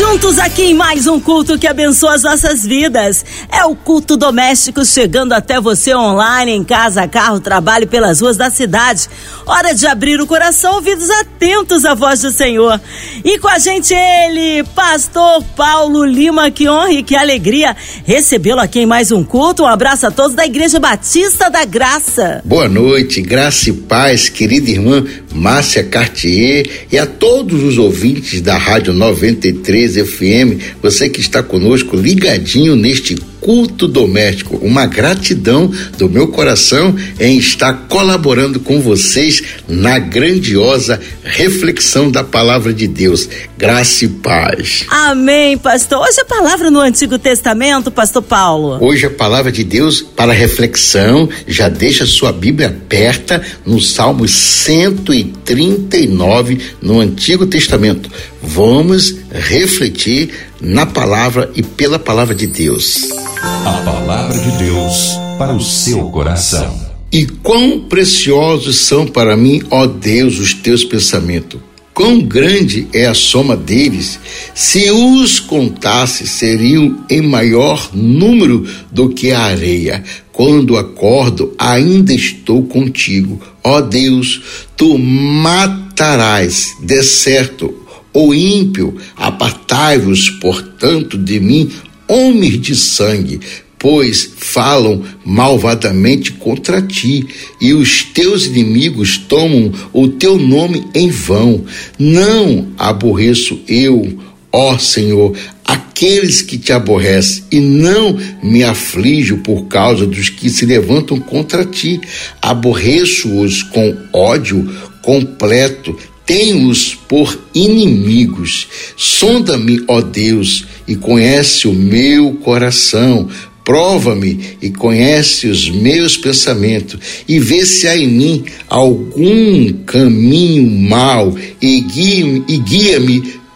Juntos 0.00 0.38
aqui 0.38 0.62
em 0.62 0.74
mais 0.74 1.06
um 1.06 1.20
culto 1.20 1.58
que 1.58 1.66
abençoa 1.66 2.14
as 2.14 2.22
nossas 2.22 2.64
vidas. 2.64 3.22
É 3.52 3.66
o 3.66 3.76
culto 3.76 4.16
doméstico 4.16 4.82
chegando 4.82 5.34
até 5.34 5.60
você 5.60 5.94
online, 5.94 6.52
em 6.52 6.64
casa, 6.64 7.06
carro, 7.06 7.38
trabalho, 7.38 7.86
pelas 7.86 8.22
ruas 8.22 8.34
da 8.34 8.48
cidade. 8.48 9.08
Hora 9.44 9.74
de 9.74 9.86
abrir 9.86 10.18
o 10.18 10.26
coração, 10.26 10.76
ouvidos 10.76 11.10
atentos 11.10 11.84
à 11.84 11.92
voz 11.92 12.22
do 12.22 12.30
Senhor. 12.30 12.80
E 13.22 13.38
com 13.38 13.48
a 13.48 13.58
gente 13.58 13.92
ele, 13.92 14.64
pastor 14.74 15.44
Paulo 15.54 16.02
Lima, 16.06 16.50
que 16.50 16.66
honra 16.66 16.92
e 16.92 17.02
que 17.02 17.14
alegria 17.14 17.76
recebê-lo 18.06 18.60
aqui 18.60 18.80
em 18.80 18.86
mais 18.86 19.12
um 19.12 19.22
culto. 19.22 19.64
Um 19.64 19.66
abraço 19.66 20.06
a 20.06 20.10
todos 20.10 20.34
da 20.34 20.46
Igreja 20.46 20.80
Batista 20.80 21.50
da 21.50 21.66
Graça. 21.66 22.40
Boa 22.42 22.70
noite, 22.70 23.20
graça 23.20 23.68
e 23.68 23.74
paz, 23.74 24.30
querida 24.30 24.70
irmã 24.70 25.04
Márcia 25.34 25.84
Cartier 25.84 26.66
e 26.90 26.96
a 26.96 27.04
todos 27.04 27.62
os 27.62 27.76
ouvintes 27.76 28.40
da 28.40 28.56
Rádio 28.56 28.94
93 28.94 29.89
FM, 29.96 30.78
você 30.82 31.08
que 31.08 31.20
está 31.20 31.42
conosco 31.42 31.96
ligadinho 31.96 32.76
neste 32.76 33.16
culto 33.40 33.88
doméstico. 33.88 34.56
Uma 34.56 34.86
gratidão 34.86 35.70
do 35.98 36.08
meu 36.08 36.28
coração 36.28 36.94
em 37.18 37.36
estar 37.38 37.86
colaborando 37.88 38.60
com 38.60 38.80
vocês 38.80 39.42
na 39.68 39.98
grandiosa 39.98 41.00
reflexão 41.24 42.08
da 42.10 42.22
palavra 42.22 42.72
de 42.72 42.86
Deus. 42.86 43.28
Graça 43.56 44.04
e 44.04 44.08
paz. 44.08 44.84
Amém, 44.88 45.56
pastor. 45.58 46.00
Hoje 46.00 46.20
a 46.20 46.24
palavra 46.24 46.70
no 46.70 46.78
Antigo 46.80 47.18
Testamento, 47.18 47.90
pastor 47.90 48.22
Paulo. 48.22 48.78
Hoje 48.84 49.06
a 49.06 49.10
palavra 49.10 49.50
de 49.50 49.64
Deus 49.64 50.02
para 50.02 50.32
reflexão, 50.32 51.28
já 51.46 51.68
deixa 51.68 52.06
sua 52.06 52.32
Bíblia 52.32 52.68
aberta 52.68 53.42
no 53.64 53.80
Salmo 53.80 54.28
139 54.28 56.60
no 56.80 57.00
Antigo 57.00 57.46
Testamento. 57.46 58.08
Vamos 58.42 59.16
refletir 59.32 60.49
na 60.60 60.86
palavra 60.86 61.50
e 61.54 61.62
pela 61.62 61.98
palavra 61.98 62.34
de 62.34 62.46
Deus. 62.46 63.08
A 63.42 63.82
palavra 63.84 64.38
de 64.38 64.50
Deus 64.58 65.10
para 65.38 65.54
o 65.54 65.60
seu 65.60 66.10
coração. 66.10 66.78
E 67.12 67.26
quão 67.26 67.80
preciosos 67.80 68.76
são 68.76 69.06
para 69.06 69.36
mim, 69.36 69.62
ó 69.70 69.86
Deus, 69.86 70.38
os 70.38 70.54
teus 70.54 70.84
pensamentos. 70.84 71.60
Quão 71.92 72.20
grande 72.20 72.86
é 72.92 73.06
a 73.06 73.14
soma 73.14 73.56
deles, 73.56 74.18
se 74.54 74.90
os 74.90 75.40
contasse, 75.40 76.26
seriam 76.26 77.04
em 77.10 77.20
maior 77.20 77.90
número 77.92 78.66
do 78.92 79.08
que 79.08 79.32
a 79.32 79.40
areia. 79.40 80.02
Quando 80.32 80.78
acordo, 80.78 81.52
ainda 81.58 82.12
estou 82.14 82.62
contigo. 82.62 83.40
Ó 83.62 83.80
Deus, 83.80 84.40
tu 84.76 84.96
matarás, 84.98 86.76
de 86.80 87.02
certo, 87.02 87.74
o 88.12 88.34
ímpio, 88.34 88.96
apartai-vos, 89.16 90.30
portanto, 90.30 91.16
de 91.16 91.38
mim, 91.38 91.70
homens 92.08 92.60
de 92.60 92.74
sangue, 92.74 93.40
pois 93.78 94.34
falam 94.36 95.02
malvadamente 95.24 96.32
contra 96.32 96.82
ti, 96.82 97.26
e 97.60 97.72
os 97.72 98.04
teus 98.04 98.46
inimigos 98.46 99.16
tomam 99.16 99.72
o 99.92 100.08
teu 100.08 100.36
nome 100.36 100.84
em 100.94 101.08
vão. 101.08 101.64
Não 101.98 102.68
aborreço 102.76 103.58
eu, 103.66 104.18
ó 104.52 104.76
Senhor, 104.76 105.34
aqueles 105.64 106.42
que 106.42 106.58
te 106.58 106.72
aborrecem, 106.72 107.44
e 107.50 107.60
não 107.60 108.18
me 108.42 108.64
aflijo 108.64 109.38
por 109.38 109.66
causa 109.66 110.04
dos 110.04 110.28
que 110.28 110.50
se 110.50 110.66
levantam 110.66 111.18
contra 111.18 111.64
ti. 111.64 112.00
Aborreço-os 112.42 113.62
com 113.62 113.96
ódio 114.12 114.68
completo, 115.00 115.96
tenho-os 116.30 116.94
por 116.94 117.36
inimigos. 117.52 118.68
Sonda-me, 118.96 119.82
ó 119.88 120.00
Deus, 120.00 120.64
e 120.86 120.94
conhece 120.94 121.66
o 121.66 121.72
meu 121.72 122.34
coração. 122.34 123.28
Prova-me 123.64 124.38
e 124.62 124.70
conhece 124.70 125.48
os 125.48 125.68
meus 125.68 126.16
pensamentos, 126.16 127.00
e 127.26 127.40
vê 127.40 127.66
se 127.66 127.88
há 127.88 127.96
em 127.96 128.06
mim 128.06 128.44
algum 128.68 129.72
caminho 129.84 130.70
mau, 130.88 131.36
e 131.60 131.80
guia-me 131.80 132.58
guia 132.58 133.00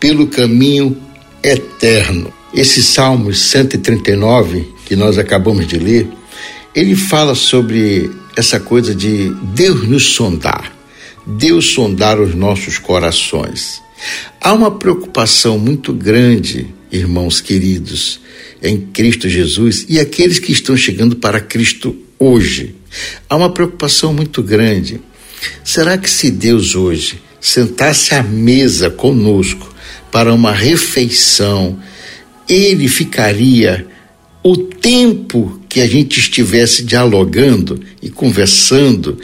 pelo 0.01 0.27
caminho 0.27 0.97
eterno. 1.45 2.33
Esse 2.53 2.83
Salmo 2.83 3.33
139, 3.33 4.67
que 4.85 4.97
nós 4.97 5.17
acabamos 5.17 5.69
de 5.69 5.79
ler, 5.79 6.09
ele 6.75 6.97
fala 6.97 7.37
sobre 7.37 8.11
essa 8.37 8.59
coisa 8.59 8.93
de 8.93 9.33
Deus 9.55 9.89
nos 9.89 10.07
sondar. 10.07 10.74
Deus 11.27 11.73
sondar 11.73 12.21
os 12.21 12.35
nossos 12.35 12.79
corações. 12.79 13.83
Há 14.41 14.53
uma 14.53 14.71
preocupação 14.71 15.59
muito 15.59 15.93
grande, 15.93 16.67
irmãos 16.93 17.41
queridos, 17.41 18.21
em 18.63 18.81
Cristo 18.81 19.29
Jesus 19.29 19.87
e 19.89 19.99
aqueles 19.99 20.39
que 20.39 20.53
estão 20.53 20.77
chegando 20.77 21.17
para 21.17 21.41
Cristo 21.41 21.97
hoje. 22.19 22.75
Há 23.29 23.37
uma 23.37 23.51
preocupação 23.51 24.13
muito 24.13 24.43
grande. 24.43 25.01
Será 25.63 25.99
que 25.99 26.11
se 26.11 26.31
Deus 26.31 26.75
hoje 26.75 27.21
sentasse 27.41 28.15
à 28.15 28.23
mesa 28.23 28.91
conosco 28.91 29.75
para 30.11 30.33
uma 30.33 30.53
refeição, 30.53 31.79
ele 32.49 32.89
ficaria 32.89 33.87
o 34.43 34.57
tempo 34.57 35.61
que 35.69 35.81
a 35.81 35.87
gente 35.87 36.21
estivesse 36.21 36.85
dialogando 36.85 37.81
e 38.01 38.09
conversando, 38.09 39.19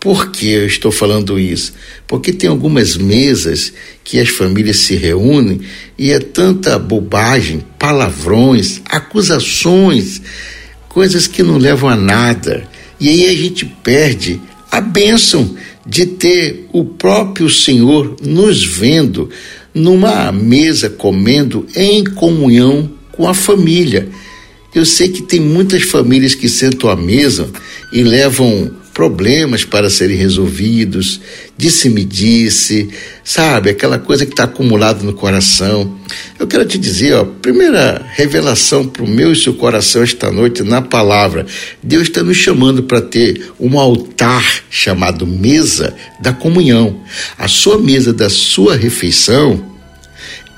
por 0.00 0.30
que 0.30 0.48
eu 0.48 0.66
estou 0.66 0.90
falando 0.90 1.38
isso? 1.38 1.74
Porque 2.08 2.32
tem 2.32 2.48
algumas 2.48 2.96
mesas 2.96 3.70
que 4.02 4.18
as 4.18 4.30
famílias 4.30 4.78
se 4.78 4.96
reúnem 4.96 5.60
e 5.98 6.10
é 6.10 6.18
tanta 6.18 6.78
bobagem, 6.78 7.62
palavrões, 7.78 8.80
acusações, 8.86 10.22
coisas 10.88 11.26
que 11.26 11.42
não 11.42 11.58
levam 11.58 11.90
a 11.90 11.96
nada. 11.96 12.66
E 12.98 13.10
aí 13.10 13.26
a 13.28 13.34
gente 13.34 13.66
perde 13.66 14.40
a 14.72 14.80
bênção 14.80 15.54
de 15.86 16.06
ter 16.06 16.66
o 16.72 16.82
próprio 16.82 17.50
Senhor 17.50 18.16
nos 18.22 18.64
vendo 18.64 19.28
numa 19.74 20.32
mesa 20.32 20.88
comendo 20.88 21.66
em 21.76 22.04
comunhão 22.04 22.90
com 23.12 23.28
a 23.28 23.34
família. 23.34 24.08
Eu 24.74 24.86
sei 24.86 25.08
que 25.08 25.22
tem 25.22 25.40
muitas 25.40 25.82
famílias 25.82 26.34
que 26.34 26.48
sentam 26.48 26.88
à 26.88 26.96
mesa 26.96 27.50
e 27.92 28.02
levam 28.02 28.79
problemas 28.92 29.64
para 29.64 29.88
serem 29.88 30.16
resolvidos, 30.16 31.20
disse-me 31.56 32.04
disse, 32.04 32.88
sabe, 33.22 33.70
aquela 33.70 33.98
coisa 33.98 34.26
que 34.26 34.32
está 34.32 34.44
acumulada 34.44 35.02
no 35.02 35.12
coração. 35.12 35.98
Eu 36.38 36.46
quero 36.46 36.64
te 36.64 36.76
dizer, 36.76 37.14
ó, 37.14 37.24
primeira 37.24 38.04
revelação 38.14 38.86
para 38.86 39.02
o 39.02 39.08
meu 39.08 39.32
e 39.32 39.36
seu 39.36 39.54
coração 39.54 40.02
esta 40.02 40.30
noite 40.30 40.62
na 40.62 40.82
palavra. 40.82 41.46
Deus 41.82 42.04
está 42.04 42.22
nos 42.22 42.36
chamando 42.36 42.82
para 42.82 43.00
ter 43.00 43.52
um 43.58 43.78
altar 43.78 44.64
chamado 44.70 45.26
mesa 45.26 45.94
da 46.20 46.32
comunhão. 46.32 47.00
A 47.38 47.48
sua 47.48 47.78
mesa 47.78 48.12
da 48.12 48.28
sua 48.28 48.76
refeição 48.76 49.70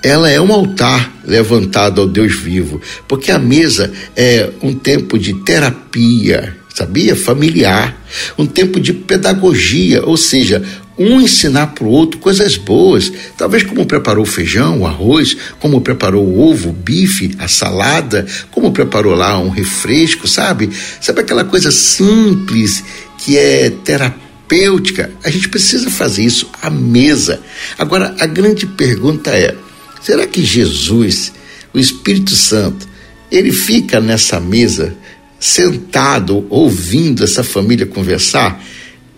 ela 0.03 0.28
é 0.28 0.41
um 0.41 0.53
altar 0.53 1.12
levantado 1.25 2.00
ao 2.00 2.09
Deus 2.09 2.34
vivo, 2.34 2.81
porque 3.06 3.31
a 3.31 3.38
mesa 3.38 3.93
é 4.16 4.50
um 4.60 4.75
tempo 4.75 5.16
de 5.16 5.32
terapia, 5.44 6.56
sabia? 6.74 7.14
Familiar, 7.14 7.96
um 8.38 8.46
tempo 8.46 8.80
de 8.80 8.92
pedagogia, 8.92 10.04
ou 10.04 10.16
seja, 10.16 10.62
um 10.98 11.20
ensinar 11.20 11.68
para 11.68 11.84
o 11.84 11.90
outro 11.90 12.18
coisas 12.18 12.56
boas, 12.56 13.12
talvez 13.36 13.62
como 13.62 13.86
preparou 13.86 14.24
o 14.24 14.28
feijão, 14.28 14.80
o 14.80 14.86
arroz, 14.86 15.36
como 15.58 15.80
preparou 15.80 16.24
o 16.24 16.40
ovo, 16.40 16.70
o 16.70 16.72
bife, 16.72 17.34
a 17.38 17.48
salada, 17.48 18.26
como 18.50 18.72
preparou 18.72 19.14
lá 19.14 19.38
um 19.38 19.48
refresco, 19.48 20.28
sabe? 20.28 20.70
Sabe 21.00 21.20
aquela 21.20 21.44
coisa 21.44 21.70
simples 21.70 22.84
que 23.18 23.36
é 23.36 23.70
terapêutica? 23.70 25.10
A 25.25 25.30
gente 25.30 25.48
precisa 25.48 25.90
fazer 25.90 26.25
isso 26.25 26.48
à 26.60 26.68
mesa. 26.68 27.40
Agora, 27.78 28.14
a 28.20 28.26
grande 28.26 28.66
pergunta 28.66 29.30
é: 29.30 29.54
será 30.02 30.26
que 30.26 30.44
Jesus, 30.44 31.32
o 31.72 31.78
Espírito 31.78 32.36
Santo, 32.36 32.86
ele 33.30 33.50
fica 33.50 33.98
nessa 33.98 34.38
mesa 34.38 34.94
sentado 35.42 36.46
ouvindo 36.48 37.24
essa 37.24 37.42
família 37.42 37.84
conversar 37.84 38.64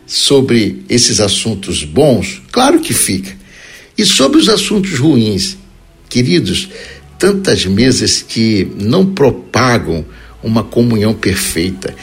sobre 0.06 0.82
esses 0.88 1.20
assuntos 1.20 1.84
bons? 1.84 2.40
Claro 2.50 2.80
que 2.80 2.94
fica. 2.94 3.30
E 3.96 4.06
sobre 4.06 4.38
os 4.38 4.48
assuntos 4.48 4.98
ruins, 4.98 5.58
queridos, 6.08 6.70
tantas 7.18 7.66
mesas 7.66 8.22
que 8.22 8.66
não 8.74 9.12
propagam 9.12 10.02
uma 10.42 10.64
comunhão 10.64 11.12
perfeita. 11.12 11.94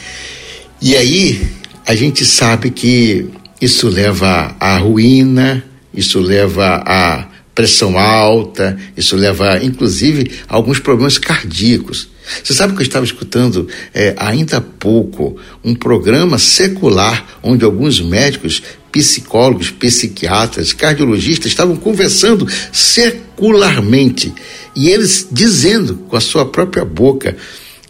E 0.80 0.94
aí 0.94 1.42
a 1.84 1.96
gente 1.96 2.24
sabe 2.24 2.70
que 2.70 3.26
isso 3.60 3.88
leva 3.88 4.54
à 4.60 4.78
ruína, 4.78 5.64
isso 5.92 6.20
leva 6.20 6.80
a 6.86 7.26
pressão 7.54 7.98
alta, 7.98 8.78
isso 8.96 9.16
leva 9.16 9.62
inclusive 9.62 10.30
a 10.48 10.56
alguns 10.56 10.78
problemas 10.78 11.18
cardíacos. 11.18 12.08
Você 12.42 12.54
sabe 12.54 12.72
que 12.74 12.80
eu 12.80 12.86
estava 12.86 13.04
escutando 13.04 13.68
é, 13.92 14.14
ainda 14.16 14.58
há 14.58 14.60
pouco 14.60 15.36
um 15.62 15.74
programa 15.74 16.38
secular 16.38 17.38
onde 17.42 17.64
alguns 17.64 18.00
médicos, 18.00 18.62
psicólogos, 18.90 19.70
psiquiatras, 19.70 20.72
cardiologistas 20.72 21.46
estavam 21.46 21.76
conversando 21.76 22.46
secularmente 22.72 24.32
e 24.74 24.88
eles 24.88 25.26
dizendo 25.30 25.96
com 26.08 26.16
a 26.16 26.20
sua 26.20 26.46
própria 26.46 26.84
boca: 26.84 27.36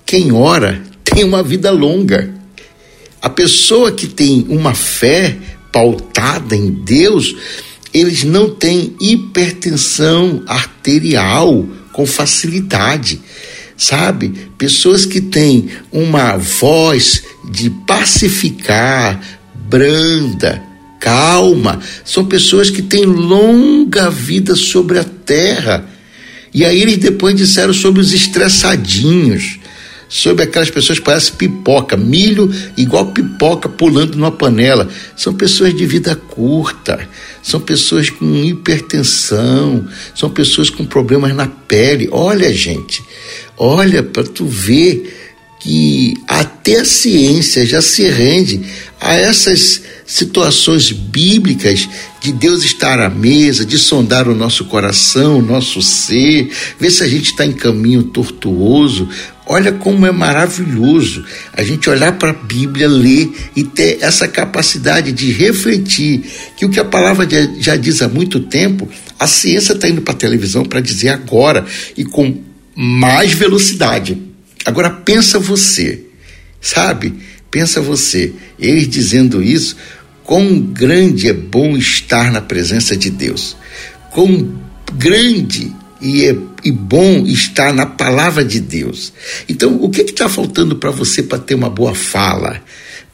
quem 0.05 0.32
ora 0.32 0.82
tem 1.05 1.25
uma 1.25 1.43
vida 1.43 1.70
longa. 1.70 2.32
A 3.20 3.31
pessoa 3.31 3.93
que 3.93 4.08
tem 4.08 4.47
uma 4.49 4.75
fé 4.75 5.37
pautada 5.70 6.56
em 6.56 6.70
Deus, 6.70 7.37
eles 7.93 8.25
não 8.25 8.50
têm 8.50 8.94
hipertensão 9.00 10.43
arterial 10.47 11.67
com 11.93 12.06
facilidade. 12.06 13.21
Sabe? 13.77 14.33
Pessoas 14.56 15.05
que 15.05 15.21
têm 15.21 15.69
uma 15.91 16.37
voz 16.37 17.23
de 17.50 17.69
pacificar, 17.87 19.21
branda, 19.69 20.62
calma, 21.00 21.81
são 22.05 22.25
pessoas 22.25 22.71
que 22.71 22.81
têm 22.81 23.05
longa 23.05 24.09
vida 24.11 24.55
sobre 24.55 24.99
a 24.99 25.05
terra. 25.05 25.85
E 26.55 26.65
aí 26.65 26.81
eles 26.81 26.99
depois 26.99 27.35
disseram 27.35 27.73
sobre 27.73 28.00
os 28.00 28.12
estressadinhos 28.12 29.59
sobre 30.12 30.44
aquelas 30.44 30.71
pessoas 30.71 30.99
que 30.99 31.06
parecem 31.06 31.35
pipoca, 31.37 31.97
milho 31.97 32.53
igual 32.77 33.06
pipoca 33.12 33.67
pulando 33.67 34.15
numa 34.15 34.31
panela. 34.31 34.87
São 35.17 35.33
pessoas 35.33 35.75
de 35.75 35.87
vida 35.87 36.15
curta, 36.15 37.09
são 37.43 37.61
pessoas 37.61 38.09
com 38.09 38.25
hipertensão, 38.44 39.87
são 40.15 40.31
pessoas 40.31 40.71
com 40.71 40.85
problemas 40.85 41.35
na 41.35 41.47
pele. 41.47 42.09
Olha, 42.12 42.53
gente, 42.55 43.03
olha 43.56 44.03
para 44.03 44.23
tu 44.23 44.47
ver 44.47 45.19
que 45.61 46.15
até 46.27 46.81
a 46.81 46.85
ciência 46.85 47.67
já 47.67 47.83
se 47.83 48.05
rende 48.09 48.62
a 49.00 49.15
essas 49.15 49.83
situações 50.12 50.93
bíblicas 50.93 51.88
de 52.20 52.32
Deus 52.32 52.62
estar 52.62 53.00
à 53.00 53.09
mesa, 53.09 53.64
de 53.64 53.79
sondar 53.79 54.29
o 54.29 54.35
nosso 54.35 54.67
coração, 54.67 55.38
o 55.38 55.43
nosso 55.43 55.81
ser, 55.81 56.50
ver 56.79 56.91
se 56.91 57.03
a 57.03 57.09
gente 57.09 57.31
está 57.31 57.47
em 57.47 57.53
caminho 57.53 58.03
tortuoso. 58.03 59.09
Olha 59.47 59.73
como 59.73 60.05
é 60.06 60.12
maravilhoso 60.12 61.25
a 61.55 61.62
gente 61.62 61.88
olhar 61.88 62.19
para 62.19 62.29
a 62.29 62.35
Bíblia, 62.35 62.88
ler 62.88 63.32
e 63.56 63.64
ter 63.64 63.99
essa 64.03 64.29
capacidade 64.29 65.12
de 65.12 65.32
refletir 65.32 66.23
que 66.58 66.67
o 66.67 66.69
que 66.69 66.79
a 66.79 66.85
palavra 66.85 67.26
já 67.58 67.75
diz 67.76 68.03
há 68.03 68.08
muito 68.08 68.38
tempo, 68.38 68.87
a 69.19 69.26
ciência 69.26 69.73
está 69.73 69.88
indo 69.88 70.03
para 70.03 70.12
a 70.12 70.17
televisão 70.17 70.62
para 70.62 70.81
dizer 70.81 71.08
agora 71.08 71.65
e 71.97 72.05
com 72.05 72.37
mais 72.76 73.32
velocidade. 73.32 74.19
Agora 74.62 74.91
pensa 74.91 75.38
você, 75.38 76.05
sabe? 76.61 77.15
Pensa 77.50 77.81
você, 77.81 78.32
eles 78.58 78.88
dizendo 78.88 79.43
isso, 79.43 79.76
quão 80.32 80.58
grande 80.58 81.29
é 81.29 81.34
bom 81.34 81.76
estar 81.76 82.32
na 82.32 82.40
presença 82.40 82.96
de 82.96 83.11
Deus. 83.11 83.55
Quão 84.11 84.50
grande 84.94 85.70
e, 86.00 86.25
é, 86.25 86.34
e 86.64 86.73
bom 86.73 87.26
estar 87.26 87.70
na 87.75 87.84
palavra 87.84 88.43
de 88.43 88.58
Deus. 88.58 89.12
Então, 89.46 89.76
o 89.82 89.90
que 89.90 90.00
está 90.00 90.31
faltando 90.31 90.76
para 90.76 90.90
você 90.90 91.23
para 91.23 91.38
ter 91.38 91.55
uma 91.55 91.69
boa 91.69 91.94
fala? 91.94 92.62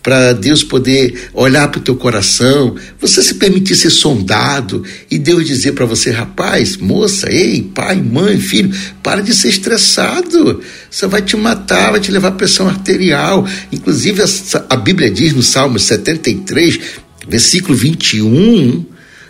Para 0.01 0.33
Deus 0.33 0.63
poder 0.63 1.29
olhar 1.35 1.67
para 1.67 1.81
o 1.81 1.83
teu 1.83 1.97
coração, 1.97 2.77
você 3.01 3.21
se 3.21 3.35
permitir 3.35 3.75
ser 3.75 3.91
sondado 3.91 4.85
e 5.11 5.19
Deus 5.19 5.45
dizer 5.45 5.73
para 5.73 5.87
você, 5.87 6.13
rapaz, 6.13 6.77
moça, 6.77 7.29
ei, 7.29 7.63
pai, 7.75 7.97
mãe, 7.97 8.39
filho, 8.39 8.73
para 9.03 9.23
de 9.23 9.35
ser 9.35 9.49
estressado. 9.49 10.63
Isso 10.89 11.09
vai 11.09 11.21
te 11.21 11.37
matar, 11.37 11.91
vai 11.91 12.01
te 12.01 12.13
levar 12.13 12.31
pressão 12.33 12.69
arterial. 12.69 13.45
Inclusive, 13.73 14.23
a, 14.23 14.27
a 14.71 14.77
Bíblia 14.77 15.11
diz 15.11 15.33
no 15.33 15.43
Salmo 15.43 15.81
73, 15.81 17.08
versículo 17.29 17.77
21, 17.77 18.85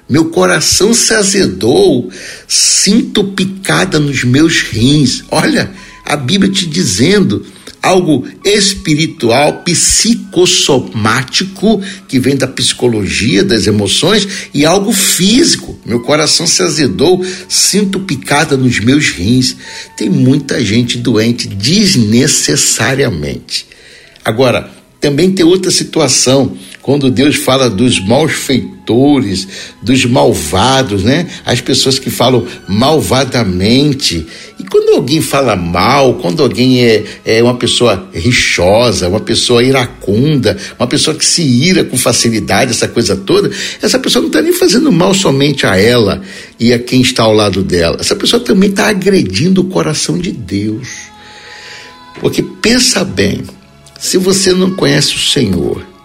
meu 0.09 0.27
coração 0.27 0.95
se 0.95 1.13
azedou, 1.13 2.09
sinto 2.47 3.25
picada 3.25 3.99
nos 3.99 4.23
meus 4.25 4.63
rins. 4.63 5.25
Olha, 5.31 5.71
a 6.05 6.17
Bíblia 6.17 6.51
te 6.51 6.67
dizendo 6.67 7.45
algo 7.83 8.27
espiritual, 8.45 9.65
psicossomático, 9.65 11.83
que 12.09 12.19
vem 12.19 12.35
da 12.37 12.47
psicologia 12.47 13.45
das 13.45 13.67
emoções, 13.67 14.27
e 14.55 14.65
algo 14.65 14.93
físico. 14.93 15.79
Meu 15.85 16.01
coração 16.01 16.47
se 16.47 16.63
azedou, 16.63 17.23
sinto 17.49 18.01
picada 18.01 18.57
nos 18.57 18.81
meus 18.81 19.11
rins. 19.11 19.57
Tem 19.97 20.09
muita 20.09 20.65
gente 20.65 20.97
doente 20.99 21.49
desnecessariamente. 21.49 23.67
Agora, 24.25 24.71
também 25.01 25.31
tem 25.31 25.45
outra 25.45 25.71
situação 25.71 26.57
quando 26.89 27.11
Deus 27.11 27.37
fala 27.37 27.69
dos 27.69 28.01
malfeitores, 28.01 29.47
dos 29.83 30.07
malvados, 30.07 31.03
né? 31.05 31.27
As 31.45 31.61
pessoas 31.61 31.99
que 31.99 32.09
falam 32.09 32.47
malvadamente. 32.67 34.27
E 34.59 34.65
quando 34.65 34.95
alguém 34.95 35.21
fala 35.21 35.55
mal, 35.55 36.15
quando 36.15 36.43
alguém 36.43 36.83
é, 36.83 37.05
é 37.27 37.43
uma 37.43 37.57
pessoa 37.59 38.09
rixosa, 38.15 39.07
uma 39.07 39.21
pessoa 39.21 39.63
iracunda, 39.63 40.57
uma 40.79 40.87
pessoa 40.87 41.15
que 41.15 41.27
se 41.27 41.43
ira 41.43 41.85
com 41.85 41.99
facilidade, 41.99 42.71
essa 42.71 42.89
coisa 42.89 43.15
toda, 43.15 43.51
essa 43.83 43.99
pessoa 43.99 44.23
não 44.23 44.29
está 44.29 44.41
nem 44.41 44.55
fazendo 44.55 44.91
mal 44.91 45.13
somente 45.13 45.67
a 45.67 45.77
ela 45.77 46.23
e 46.59 46.73
a 46.73 46.79
quem 46.79 47.03
está 47.03 47.25
ao 47.25 47.35
lado 47.35 47.63
dela. 47.63 47.99
Essa 48.01 48.17
pessoa 48.17 48.43
também 48.43 48.71
está 48.71 48.89
agredindo 48.89 49.61
o 49.61 49.65
coração 49.65 50.17
de 50.17 50.33
Deus. 50.33 50.89
Porque 52.19 52.43
pensa 52.43 53.05
bem, 53.05 53.43
se 54.01 54.17
você 54.17 54.55
não 54.55 54.71
conhece 54.71 55.15
o 55.17 55.19
Senhor, 55.19 55.98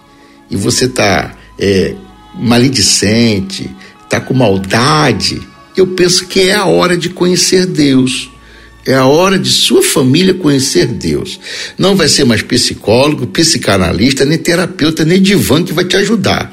e 0.54 0.56
você 0.56 0.86
está 0.86 1.36
é, 1.58 1.96
maledicente, 2.36 3.68
está 4.04 4.22
com 4.22 4.36
maldade, 4.36 5.42
eu 5.76 5.88
penso 5.88 6.28
que 6.28 6.42
é 6.42 6.54
a 6.54 6.66
hora 6.66 6.96
de 6.96 7.10
conhecer 7.10 7.66
Deus. 7.66 8.30
É 8.86 8.94
a 8.94 9.08
hora 9.08 9.40
de 9.40 9.50
sua 9.50 9.82
família 9.82 10.34
conhecer 10.36 10.86
Deus. 10.86 11.40
Não 11.76 11.96
vai 11.96 12.08
ser 12.08 12.26
mais 12.26 12.44
psicólogo, 12.44 13.26
psicanalista, 13.28 14.26
nem 14.26 14.38
terapeuta, 14.38 15.04
nem 15.04 15.20
divã 15.20 15.64
que 15.64 15.74
vai 15.74 15.86
te 15.86 15.98
ajudar. 15.98 16.52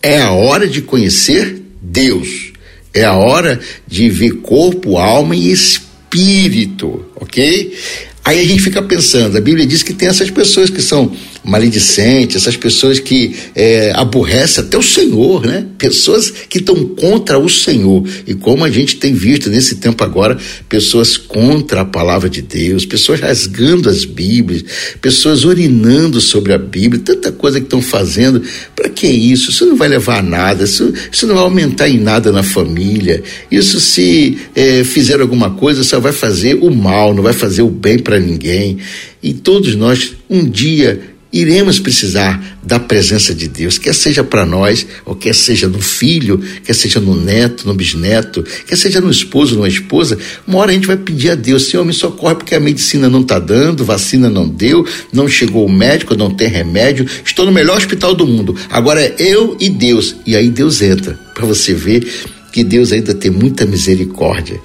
É 0.00 0.20
a 0.20 0.30
hora 0.30 0.68
de 0.68 0.80
conhecer 0.80 1.60
Deus. 1.80 2.52
É 2.94 3.04
a 3.04 3.14
hora 3.14 3.58
de 3.88 4.08
ver 4.08 4.36
corpo, 4.36 4.98
alma 4.98 5.34
e 5.34 5.50
espírito, 5.50 7.06
ok? 7.16 7.76
Aí 8.24 8.40
a 8.40 8.44
gente 8.44 8.62
fica 8.62 8.80
pensando, 8.80 9.36
a 9.36 9.40
Bíblia 9.40 9.66
diz 9.66 9.82
que 9.82 9.92
tem 9.92 10.08
essas 10.08 10.30
pessoas 10.30 10.70
que 10.70 10.80
são 10.80 11.12
maledicentes, 11.44 12.36
essas 12.36 12.56
pessoas 12.56 13.00
que 13.00 13.34
é, 13.52 13.92
aborrecem 13.96 14.62
até 14.62 14.78
o 14.78 14.82
Senhor, 14.82 15.44
né? 15.44 15.66
Pessoas 15.76 16.30
que 16.30 16.58
estão 16.58 16.84
contra 16.94 17.36
o 17.36 17.48
Senhor. 17.48 18.06
E 18.24 18.34
como 18.34 18.64
a 18.64 18.70
gente 18.70 18.96
tem 18.96 19.12
visto 19.12 19.50
nesse 19.50 19.76
tempo 19.76 20.04
agora, 20.04 20.38
pessoas 20.68 21.16
contra 21.16 21.80
a 21.80 21.84
palavra 21.84 22.30
de 22.30 22.42
Deus, 22.42 22.86
pessoas 22.86 23.18
rasgando 23.18 23.88
as 23.88 24.04
Bíblias, 24.04 24.64
pessoas 25.00 25.42
urinando 25.42 26.20
sobre 26.20 26.52
a 26.52 26.58
Bíblia, 26.58 27.02
tanta 27.04 27.32
coisa 27.32 27.58
que 27.58 27.66
estão 27.66 27.82
fazendo. 27.82 28.40
Para 28.82 28.90
que 28.90 29.06
isso? 29.06 29.50
Isso 29.50 29.64
não 29.64 29.76
vai 29.76 29.86
levar 29.86 30.18
a 30.18 30.22
nada, 30.22 30.64
isso, 30.64 30.92
isso 31.12 31.24
não 31.24 31.36
vai 31.36 31.44
aumentar 31.44 31.88
em 31.88 32.00
nada 32.00 32.32
na 32.32 32.42
família. 32.42 33.22
Isso, 33.48 33.78
se 33.78 34.36
é, 34.56 34.82
fizer 34.82 35.20
alguma 35.20 35.50
coisa, 35.50 35.84
só 35.84 36.00
vai 36.00 36.10
fazer 36.10 36.54
o 36.54 36.68
mal, 36.68 37.14
não 37.14 37.22
vai 37.22 37.32
fazer 37.32 37.62
o 37.62 37.70
bem 37.70 37.96
para 37.96 38.18
ninguém. 38.18 38.78
E 39.22 39.32
todos 39.34 39.76
nós, 39.76 40.14
um 40.28 40.44
dia, 40.44 41.00
iremos 41.32 41.78
precisar 41.78 42.58
da 42.62 42.78
presença 42.78 43.34
de 43.34 43.48
Deus, 43.48 43.78
quer 43.78 43.94
seja 43.94 44.22
para 44.22 44.44
nós, 44.44 44.86
ou 45.04 45.16
quer 45.16 45.34
seja 45.34 45.66
no 45.68 45.80
filho, 45.80 46.38
quer 46.64 46.74
seja 46.74 47.00
no 47.00 47.14
neto, 47.14 47.66
no 47.66 47.74
bisneto, 47.74 48.44
quer 48.66 48.76
seja 48.76 49.00
no 49.00 49.10
esposo, 49.10 49.54
numa 49.54 49.68
esposa. 49.68 50.18
Uma 50.46 50.58
hora 50.58 50.70
a 50.70 50.74
gente 50.74 50.86
vai 50.86 50.96
pedir 50.96 51.30
a 51.30 51.34
Deus: 51.34 51.64
Senhor, 51.64 51.84
me 51.84 51.92
socorre, 51.92 52.34
porque 52.34 52.54
a 52.54 52.60
medicina 52.60 53.08
não 53.08 53.22
está 53.22 53.38
dando, 53.38 53.84
vacina 53.84 54.28
não 54.28 54.46
deu, 54.46 54.86
não 55.12 55.26
chegou 55.26 55.66
o 55.66 55.72
médico, 55.72 56.14
não 56.14 56.30
tem 56.30 56.48
remédio, 56.48 57.06
estou 57.24 57.46
no 57.46 57.52
melhor 57.52 57.78
hospital 57.78 58.14
do 58.14 58.26
mundo. 58.26 58.54
Agora 58.68 59.00
é 59.00 59.14
eu 59.18 59.56
e 59.58 59.70
Deus. 59.70 60.16
E 60.26 60.36
aí 60.36 60.50
Deus 60.50 60.82
entra, 60.82 61.18
para 61.34 61.46
você 61.46 61.72
ver 61.72 62.06
que 62.52 62.62
Deus 62.62 62.92
ainda 62.92 63.14
tem 63.14 63.30
muita 63.30 63.64
misericórdia. 63.64 64.60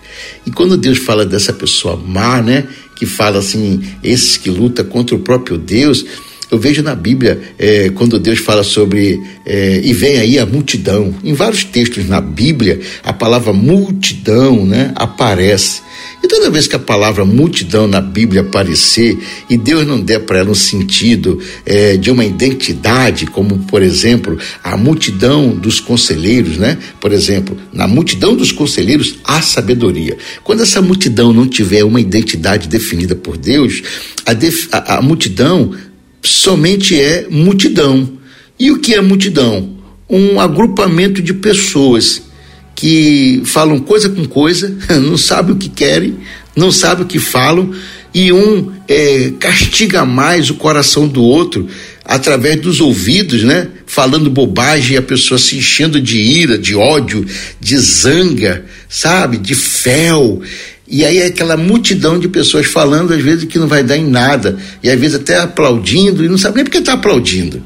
E 0.46 0.52
quando 0.52 0.76
Deus 0.76 1.00
fala 1.00 1.26
dessa 1.26 1.54
pessoa 1.54 1.96
má, 1.96 2.42
né? 2.42 2.66
Que 2.98 3.06
fala 3.06 3.40
assim, 3.40 3.82
esses 4.04 4.38
que 4.38 4.50
lutam 4.50 4.84
contra 4.84 5.16
o 5.16 5.20
próprio 5.20 5.58
Deus, 5.58 6.04
eu 6.50 6.58
vejo 6.58 6.82
na 6.82 6.96
Bíblia, 6.96 7.42
é, 7.60 7.90
quando 7.90 8.20
Deus 8.20 8.40
fala 8.40 8.64
sobre. 8.64 9.22
É, 9.46 9.82
e 9.84 9.94
vem 9.94 10.18
aí 10.18 10.40
a 10.40 10.46
multidão. 10.46 11.14
Em 11.24 11.34
vários 11.34 11.64
textos 11.64 12.08
na 12.08 12.22
Bíblia, 12.22 12.80
a 13.04 13.12
palavra 13.12 13.52
multidão 13.52 14.66
né, 14.66 14.92
aparece. 14.96 15.82
E 16.24 16.28
toda 16.28 16.50
vez 16.50 16.68
que 16.68 16.76
a 16.76 16.80
palavra 16.80 17.24
multidão 17.24 17.88
na 17.88 18.02
Bíblia 18.02 18.42
aparecer 18.42 19.18
e 19.50 19.56
Deus 19.56 19.86
não 19.86 20.00
der 20.00 20.20
para 20.22 20.40
ela 20.40 20.50
um 20.50 20.56
sentido 20.56 21.40
é, 21.66 21.96
de 21.96 22.10
uma 22.10 22.26
identidade, 22.26 23.28
como 23.28 23.60
por 23.60 23.84
exemplo 23.84 24.38
a 24.64 24.76
multidão 24.76 25.50
dos 25.50 25.80
conselheiros, 25.80 26.58
né? 26.58 26.78
Por 27.00 27.12
exemplo, 27.12 27.56
na 27.72 27.88
multidão 27.88 28.36
dos 28.36 28.52
conselheiros 28.52 29.20
há 29.24 29.42
sabedoria. 29.42 30.18
Quando 30.44 30.64
essa 30.64 30.82
multidão 30.82 31.32
não 31.32 31.48
tiver 31.48 31.84
uma 31.84 32.02
identidade 32.02 32.68
definida 32.68 33.16
por 33.16 33.38
Deus, 33.38 33.84
a, 34.26 34.34
def, 34.34 34.68
a, 34.72 34.98
a 34.98 35.02
multidão 35.02 35.72
somente 36.24 37.00
é 37.00 37.28
multidão. 37.30 38.18
E 38.60 38.72
o 38.72 38.80
que 38.80 38.94
é 38.94 39.02
multidão? 39.02 39.78
Um 40.10 40.40
agrupamento 40.40 41.22
de 41.22 41.34
pessoas 41.34 42.22
que 42.76 43.42
falam 43.46 43.80
coisa 43.80 44.10
com 44.10 44.26
coisa, 44.26 44.76
não 45.02 45.18
sabem 45.18 45.56
o 45.56 45.58
que 45.58 45.70
querem, 45.70 46.18
não 46.56 46.72
sabem 46.72 47.04
o 47.04 47.08
que 47.08 47.20
falam, 47.20 47.74
e 48.14 48.32
um 48.32 48.72
é, 48.88 49.32
castiga 49.40 50.06
mais 50.06 50.50
o 50.50 50.56
coração 50.56 51.08
do 51.08 51.22
outro 51.22 51.68
através 52.06 52.60
dos 52.62 52.80
ouvidos, 52.80 53.44
né? 53.44 53.68
Falando 53.86 54.30
bobagem 54.30 54.96
e 54.96 54.98
a 54.98 55.02
pessoa 55.02 55.38
se 55.38 55.58
enchendo 55.58 56.00
de 56.00 56.18
ira, 56.18 56.58
de 56.58 56.74
ódio, 56.74 57.26
de 57.60 57.78
zanga, 57.78 58.66
sabe? 58.88 59.38
De 59.38 59.54
fel. 59.54 60.42
E 60.88 61.04
aí 61.04 61.18
é 61.18 61.26
aquela 61.26 61.58
multidão 61.58 62.18
de 62.18 62.30
pessoas 62.30 62.66
falando, 62.66 63.14
às 63.14 63.22
vezes, 63.22 63.44
que 63.44 63.60
não 63.60 63.68
vai 63.68 63.84
dar 63.84 63.98
em 63.98 64.10
nada, 64.10 64.58
e 64.82 64.90
às 64.90 65.00
vezes 65.00 65.18
até 65.18 65.38
aplaudindo, 65.38 66.24
e 66.24 66.30
não 66.30 66.38
sabe 66.38 66.56
nem 66.56 66.64
porque 66.64 66.78
está 66.78 66.94
aplaudindo. 66.94 67.62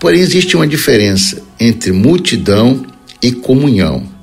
Porém, 0.00 0.20
existe 0.20 0.56
uma 0.56 0.66
diferença 0.66 1.40
entre 1.60 1.92
multidão 1.92 2.84
e 3.22 3.30
comunhão. 3.32 4.17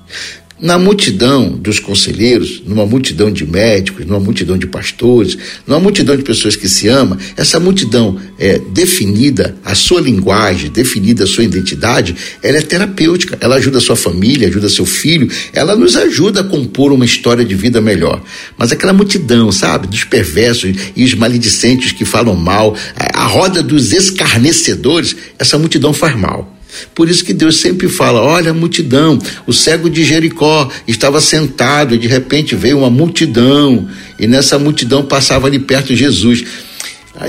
Na 0.66 0.80
multidão 0.80 1.50
dos 1.50 1.78
conselheiros, 1.78 2.64
numa 2.66 2.88
multidão 2.88 3.32
de 3.32 3.46
médicos, 3.46 4.04
numa 4.04 4.20
multidão 4.20 4.58
de 4.58 4.66
pastores, 4.66 5.38
numa 5.68 5.80
multidão 5.80 6.18
de 6.18 6.24
pessoas 6.24 6.56
que 6.56 6.68
se 6.68 6.88
amam, 6.88 7.20
essa 7.38 7.60
multidão 7.60 8.20
é 8.40 8.58
definida, 8.58 9.56
a 9.64 9.76
sua 9.76 10.02
linguagem, 10.02 10.72
definida 10.72 11.26
a 11.26 11.28
sua 11.28 11.44
identidade, 11.44 12.16
ela 12.42 12.58
é 12.58 12.62
terapêutica, 12.64 13.38
ela 13.42 13.58
ajuda 13.58 13.78
a 13.78 13.82
sua 13.82 13.96
família, 13.96 14.48
ajuda 14.48 14.68
seu 14.68 14.88
filho, 14.88 15.30
ela 15.54 15.76
nos 15.76 15.96
ajuda 15.96 16.42
a 16.42 16.44
compor 16.44 16.92
uma 16.92 17.06
história 17.06 17.46
de 17.46 17.54
vida 17.54 17.80
melhor. 17.80 18.24
Mas 18.58 18.72
aquela 18.72 18.92
multidão, 18.92 19.52
sabe, 19.52 19.86
dos 19.86 20.04
perversos 20.04 20.74
e 20.96 21.04
os 21.04 21.14
maledicentes 21.14 21.92
que 21.92 22.06
falam 22.06 22.34
mal, 22.34 22.76
a 22.96 23.28
roda 23.28 23.62
dos 23.62 23.94
escarnecedores, 23.94 25.16
essa 25.38 25.60
multidão 25.60 25.94
faz 25.94 26.18
mal. 26.18 26.55
Por 26.94 27.10
isso 27.10 27.24
que 27.24 27.34
Deus 27.34 27.58
sempre 27.62 27.88
fala: 27.88 28.22
olha 28.22 28.52
a 28.52 28.54
multidão, 28.54 29.20
o 29.46 29.54
cego 29.54 29.90
de 29.90 30.04
Jericó 30.04 30.70
estava 30.88 31.20
sentado 31.22 31.96
e 31.96 31.98
de 31.98 32.08
repente 32.08 32.56
veio 32.56 32.80
uma 32.80 32.90
multidão, 32.90 33.88
e 34.20 34.28
nessa 34.28 34.58
multidão 34.58 35.04
passava 35.04 35.48
ali 35.48 35.60
perto 35.60 35.96
Jesus. 35.96 36.44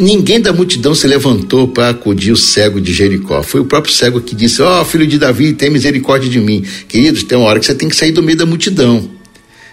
Ninguém 0.01 0.41
da 0.41 0.53
multidão 0.53 0.97
se 0.97 1.07
levantou 1.07 1.69
para 1.69 1.91
acudir 1.91 2.33
o 2.33 2.37
cego 2.37 2.81
de 2.81 2.93
Jericó. 2.93 3.41
Foi 3.43 3.61
o 3.61 3.65
próprio 3.65 3.95
cego 3.95 4.21
que 4.21 4.35
disse: 4.35 4.61
Ó, 4.61 4.83
oh, 4.83 4.85
filho 4.85 5.07
de 5.07 5.19
Davi, 5.19 5.53
tem 5.53 5.71
misericórdia 5.71 6.29
de 6.29 6.41
mim. 6.41 6.65
Queridos, 6.89 7.23
tem 7.23 7.39
uma 7.39 7.47
hora 7.47 7.61
que 7.61 7.67
você 7.67 7.75
tem 7.75 7.89
que 7.89 7.95
sair 7.95 8.11
do 8.11 8.23
meio 8.23 8.37
da 8.37 8.45
multidão 8.45 9.16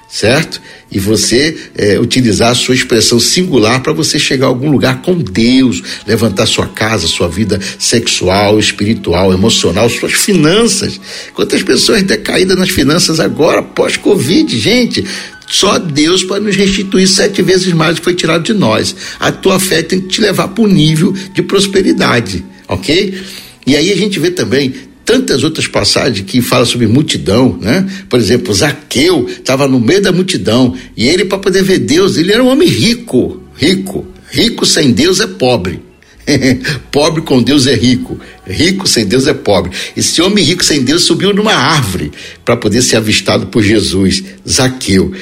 certo? 0.08 0.62
E 0.92 1.00
você 1.00 1.58
é, 1.76 2.00
utilizar 2.00 2.52
a 2.52 2.56
sua 2.56 2.76
expressão 2.76 3.20
singular 3.20 3.82
para 3.82 3.94
você 3.94 4.20
chegar 4.20 4.46
a 4.46 4.50
algum 4.50 4.70
lugar 4.70 5.02
com 5.02 5.18
Deus, 5.18 5.82
levantar 6.06 6.46
sua 6.46 6.68
casa, 6.68 7.08
sua 7.08 7.28
vida 7.28 7.60
sexual, 7.80 8.60
espiritual, 8.60 9.34
emocional, 9.34 9.90
suas 9.90 10.14
finanças. 10.14 11.00
Quantas 11.34 11.64
pessoas 11.64 12.04
decaídas 12.04 12.58
nas 12.58 12.70
finanças 12.70 13.20
agora, 13.20 13.64
pós-Covid, 13.64 14.58
gente? 14.58 15.04
Só 15.48 15.78
Deus 15.78 16.24
para 16.24 16.40
nos 16.40 16.56
restituir 16.56 17.08
sete 17.08 17.42
vezes 17.42 17.74
mais 17.74 17.96
do 17.96 18.00
que 18.00 18.06
foi 18.06 18.16
tirado 18.16 18.44
de 18.44 18.54
nós. 18.54 18.96
A 19.20 19.32
tua 19.32 19.60
fé 19.60 19.82
tem 19.82 20.00
que 20.00 20.08
te 20.08 20.22
levar 20.22 20.48
para 20.50 20.64
o 20.64 20.68
nível 20.68 21.12
de 21.34 21.42
prosperidade, 21.42 22.46
ok? 22.68 23.20
E 23.66 23.76
aí 23.76 23.92
a 23.92 23.96
gente 23.96 24.20
vê 24.20 24.30
também 24.32 24.74
tantas 25.06 25.44
outras 25.44 25.68
passagens 25.68 26.26
que 26.26 26.42
falam 26.42 26.66
sobre 26.66 26.88
multidão, 26.88 27.58
né? 27.60 27.88
Por 28.10 28.20
exemplo, 28.20 28.54
Zaqueu 28.54 29.28
estava 29.28 29.68
no 29.68 29.80
meio 29.80 30.02
da 30.02 30.12
multidão 30.12 30.76
e 30.96 31.08
ele 31.08 31.26
para 31.26 31.38
poder 31.38 31.64
ver 31.64 31.80
Deus, 31.80 32.18
ele 32.18 32.32
era 32.32 32.44
um 32.44 32.48
homem 32.48 32.68
rico, 32.68 33.42
rico, 33.56 34.08
rico 34.30 34.66
sem 34.66 34.92
Deus 34.92 35.20
é 35.20 35.28
pobre. 35.28 35.82
pobre 36.90 37.22
com 37.22 37.44
Deus 37.44 37.68
é 37.68 37.76
rico, 37.76 38.18
rico 38.48 38.88
sem 38.88 39.06
Deus 39.06 39.28
é 39.28 39.34
pobre. 39.34 39.72
Esse 39.96 40.22
homem 40.22 40.44
rico 40.44 40.64
sem 40.64 40.82
Deus 40.82 41.04
subiu 41.04 41.34
numa 41.34 41.54
árvore 41.54 42.12
para 42.46 42.56
poder 42.56 42.82
ser 42.82 42.98
avistado 42.98 43.48
por 43.48 43.62
Jesus, 43.62 44.24
Zaqueu. 44.48 45.14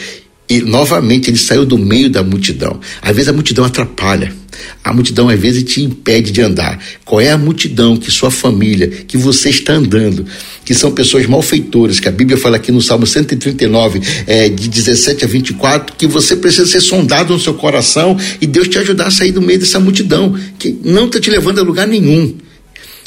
E 0.51 0.59
novamente 0.59 1.29
ele 1.29 1.37
saiu 1.37 1.65
do 1.65 1.77
meio 1.77 2.09
da 2.09 2.21
multidão. 2.21 2.77
Às 3.01 3.15
vezes 3.15 3.29
a 3.29 3.33
multidão 3.33 3.63
atrapalha. 3.63 4.35
A 4.83 4.91
multidão 4.91 5.29
às 5.29 5.39
vezes 5.39 5.63
te 5.63 5.81
impede 5.81 6.29
de 6.29 6.41
andar. 6.41 6.77
Qual 7.05 7.21
é 7.21 7.31
a 7.31 7.37
multidão 7.37 7.95
que 7.95 8.11
sua 8.11 8.29
família, 8.29 8.89
que 8.89 9.15
você 9.15 9.49
está 9.49 9.71
andando, 9.71 10.25
que 10.65 10.73
são 10.73 10.91
pessoas 10.91 11.25
malfeitoras, 11.25 12.01
que 12.01 12.09
a 12.09 12.11
Bíblia 12.11 12.37
fala 12.37 12.57
aqui 12.57 12.69
no 12.69 12.81
Salmo 12.81 13.07
139, 13.07 14.01
é, 14.27 14.49
de 14.49 14.67
17 14.67 15.23
a 15.23 15.27
24, 15.29 15.95
que 15.95 16.05
você 16.05 16.35
precisa 16.35 16.67
ser 16.67 16.81
sondado 16.81 17.31
no 17.31 17.39
seu 17.39 17.53
coração 17.53 18.17
e 18.41 18.45
Deus 18.45 18.67
te 18.67 18.77
ajudar 18.77 19.07
a 19.07 19.11
sair 19.11 19.31
do 19.31 19.41
meio 19.41 19.57
dessa 19.57 19.79
multidão, 19.79 20.37
que 20.59 20.77
não 20.83 21.05
está 21.05 21.17
te 21.17 21.29
levando 21.29 21.59
a 21.59 21.63
lugar 21.63 21.87
nenhum. 21.87 22.35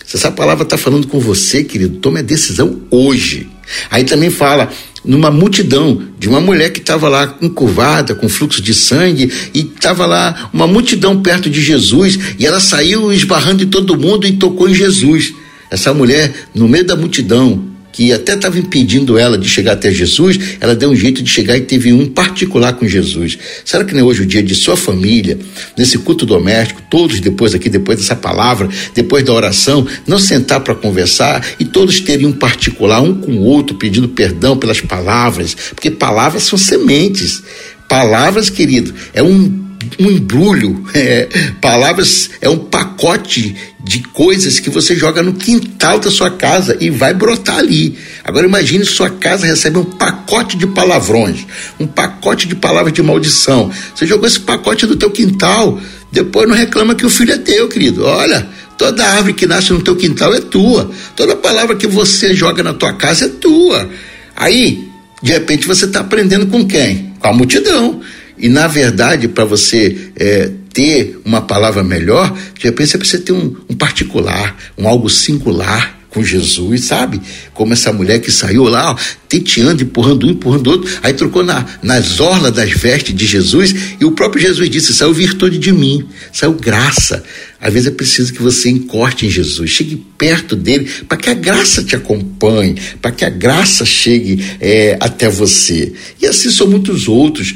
Se 0.06 0.16
essa 0.16 0.30
palavra 0.30 0.64
está 0.64 0.78
falando 0.78 1.06
com 1.08 1.20
você, 1.20 1.62
querido, 1.62 1.98
tome 1.98 2.20
a 2.20 2.22
decisão 2.22 2.80
hoje. 2.90 3.48
Aí 3.90 4.04
também 4.04 4.30
fala 4.30 4.72
numa 5.04 5.30
multidão 5.30 6.00
de 6.18 6.28
uma 6.28 6.40
mulher 6.40 6.70
que 6.70 6.80
estava 6.80 7.08
lá 7.08 7.37
encurvada, 7.42 8.14
com 8.14 8.28
fluxo 8.28 8.62
de 8.62 8.73
sangue, 8.73 9.30
e 9.52 9.61
estava 9.61 10.06
lá 10.06 10.50
uma 10.52 10.66
multidão 10.66 11.20
perto 11.20 11.50
de 11.50 11.61
Jesus, 11.61 12.18
e 12.38 12.46
ela 12.46 12.61
saiu 12.61 13.12
esbarrando 13.12 13.62
em 13.62 13.68
todo 13.68 13.99
mundo 13.99 14.26
e 14.26 14.32
tocou 14.32 14.68
em 14.68 14.75
Jesus. 14.75 15.34
Essa 15.70 15.92
mulher, 15.92 16.49
no 16.54 16.68
meio 16.68 16.84
da 16.84 16.96
multidão, 16.96 17.73
que 17.94 18.12
até 18.12 18.34
estava 18.34 18.58
impedindo 18.58 19.16
ela 19.16 19.38
de 19.38 19.48
chegar 19.48 19.74
até 19.74 19.90
Jesus, 19.92 20.36
ela 20.60 20.74
deu 20.74 20.90
um 20.90 20.96
jeito 20.96 21.22
de 21.22 21.30
chegar 21.30 21.56
e 21.56 21.60
teve 21.60 21.92
um 21.92 22.08
particular 22.08 22.72
com 22.72 22.88
Jesus. 22.88 23.38
Será 23.64 23.84
que 23.84 23.94
não 23.94 24.00
é 24.00 24.02
hoje 24.02 24.22
o 24.22 24.26
dia 24.26 24.42
de 24.42 24.52
sua 24.52 24.76
família, 24.76 25.38
nesse 25.78 25.96
culto 25.98 26.26
doméstico, 26.26 26.82
todos 26.90 27.20
depois 27.20 27.54
aqui, 27.54 27.70
depois 27.70 27.98
dessa 27.98 28.16
palavra, 28.16 28.68
depois 28.92 29.24
da 29.24 29.32
oração, 29.32 29.86
não 30.08 30.18
sentar 30.18 30.58
para 30.58 30.74
conversar 30.74 31.46
e 31.60 31.64
todos 31.64 32.00
terem 32.00 32.26
um 32.26 32.32
particular, 32.32 33.00
um 33.00 33.14
com 33.14 33.30
o 33.30 33.44
outro, 33.44 33.76
pedindo 33.76 34.08
perdão 34.08 34.56
pelas 34.56 34.80
palavras, 34.80 35.56
porque 35.70 35.88
palavras 35.88 36.42
são 36.42 36.58
sementes. 36.58 37.44
Palavras, 37.88 38.50
querido, 38.50 38.92
é 39.12 39.22
um 39.22 39.63
um 39.98 40.10
embrulho, 40.10 40.84
é, 40.94 41.28
palavras, 41.60 42.30
é 42.40 42.48
um 42.48 42.58
pacote 42.58 43.54
de 43.82 44.00
coisas 44.00 44.58
que 44.58 44.70
você 44.70 44.96
joga 44.96 45.22
no 45.22 45.34
quintal 45.34 45.98
da 45.98 46.10
sua 46.10 46.30
casa 46.30 46.76
e 46.80 46.88
vai 46.88 47.12
brotar 47.12 47.58
ali. 47.58 47.98
Agora 48.24 48.46
imagine 48.46 48.84
sua 48.84 49.10
casa 49.10 49.46
recebe 49.46 49.78
um 49.78 49.84
pacote 49.84 50.56
de 50.56 50.66
palavrões, 50.66 51.46
um 51.78 51.86
pacote 51.86 52.48
de 52.48 52.54
palavras 52.54 52.94
de 52.94 53.02
maldição. 53.02 53.70
Você 53.94 54.06
jogou 54.06 54.26
esse 54.26 54.40
pacote 54.40 54.86
no 54.86 54.96
teu 54.96 55.10
quintal, 55.10 55.78
depois 56.10 56.48
não 56.48 56.56
reclama 56.56 56.94
que 56.94 57.04
o 57.04 57.10
filho 57.10 57.32
é 57.32 57.38
teu, 57.38 57.68
querido. 57.68 58.04
Olha, 58.04 58.48
toda 58.78 59.04
árvore 59.04 59.34
que 59.34 59.46
nasce 59.46 59.72
no 59.72 59.82
teu 59.82 59.96
quintal 59.96 60.32
é 60.34 60.40
tua. 60.40 60.90
Toda 61.14 61.36
palavra 61.36 61.76
que 61.76 61.86
você 61.86 62.34
joga 62.34 62.62
na 62.62 62.72
tua 62.72 62.94
casa 62.94 63.26
é 63.26 63.28
tua. 63.28 63.90
Aí, 64.36 64.88
de 65.22 65.32
repente, 65.32 65.66
você 65.66 65.84
está 65.84 66.00
aprendendo 66.00 66.46
com 66.46 66.66
quem? 66.66 67.12
Com 67.18 67.28
a 67.28 67.32
multidão. 67.32 68.00
E, 68.38 68.48
na 68.48 68.66
verdade, 68.66 69.28
para 69.28 69.44
você 69.44 70.10
é, 70.16 70.50
ter 70.72 71.20
uma 71.24 71.40
palavra 71.40 71.84
melhor, 71.84 72.36
de 72.58 72.64
repente 72.64 72.90
você 72.90 72.98
precisa 72.98 73.22
ter 73.22 73.32
um, 73.32 73.56
um 73.68 73.74
particular, 73.74 74.56
um 74.76 74.88
algo 74.88 75.08
singular 75.08 76.04
com 76.14 76.22
Jesus, 76.22 76.84
sabe? 76.84 77.20
Como 77.52 77.72
essa 77.72 77.92
mulher 77.92 78.20
que 78.20 78.30
saiu 78.30 78.64
lá, 78.64 78.92
ó, 78.92 78.96
teteando, 79.28 79.82
empurrando 79.82 80.26
um, 80.26 80.30
empurrando 80.30 80.68
outro, 80.68 80.90
aí 81.02 81.12
trocou 81.12 81.42
na, 81.42 81.66
nas 81.82 82.20
orlas 82.20 82.52
das 82.52 82.70
vestes 82.70 83.14
de 83.14 83.26
Jesus, 83.26 83.74
e 84.00 84.04
o 84.04 84.12
próprio 84.12 84.40
Jesus 84.40 84.70
disse: 84.70 84.94
saiu 84.94 85.12
virtude 85.12 85.58
de 85.58 85.72
mim, 85.72 86.06
saiu 86.32 86.52
graça. 86.52 87.24
Às 87.60 87.72
vezes 87.72 87.88
é 87.88 87.90
preciso 87.90 88.32
que 88.32 88.42
você 88.42 88.70
encorte 88.70 89.26
em 89.26 89.30
Jesus, 89.30 89.70
chegue 89.70 89.96
perto 90.16 90.54
dele, 90.54 90.88
para 91.08 91.16
que 91.18 91.30
a 91.30 91.34
graça 91.34 91.82
te 91.82 91.96
acompanhe, 91.96 92.76
para 93.02 93.10
que 93.10 93.24
a 93.24 93.30
graça 93.30 93.84
chegue 93.84 94.44
é, 94.60 94.96
até 95.00 95.28
você. 95.28 95.92
E 96.22 96.26
assim 96.26 96.50
são 96.50 96.68
muitos 96.68 97.08
outros. 97.08 97.54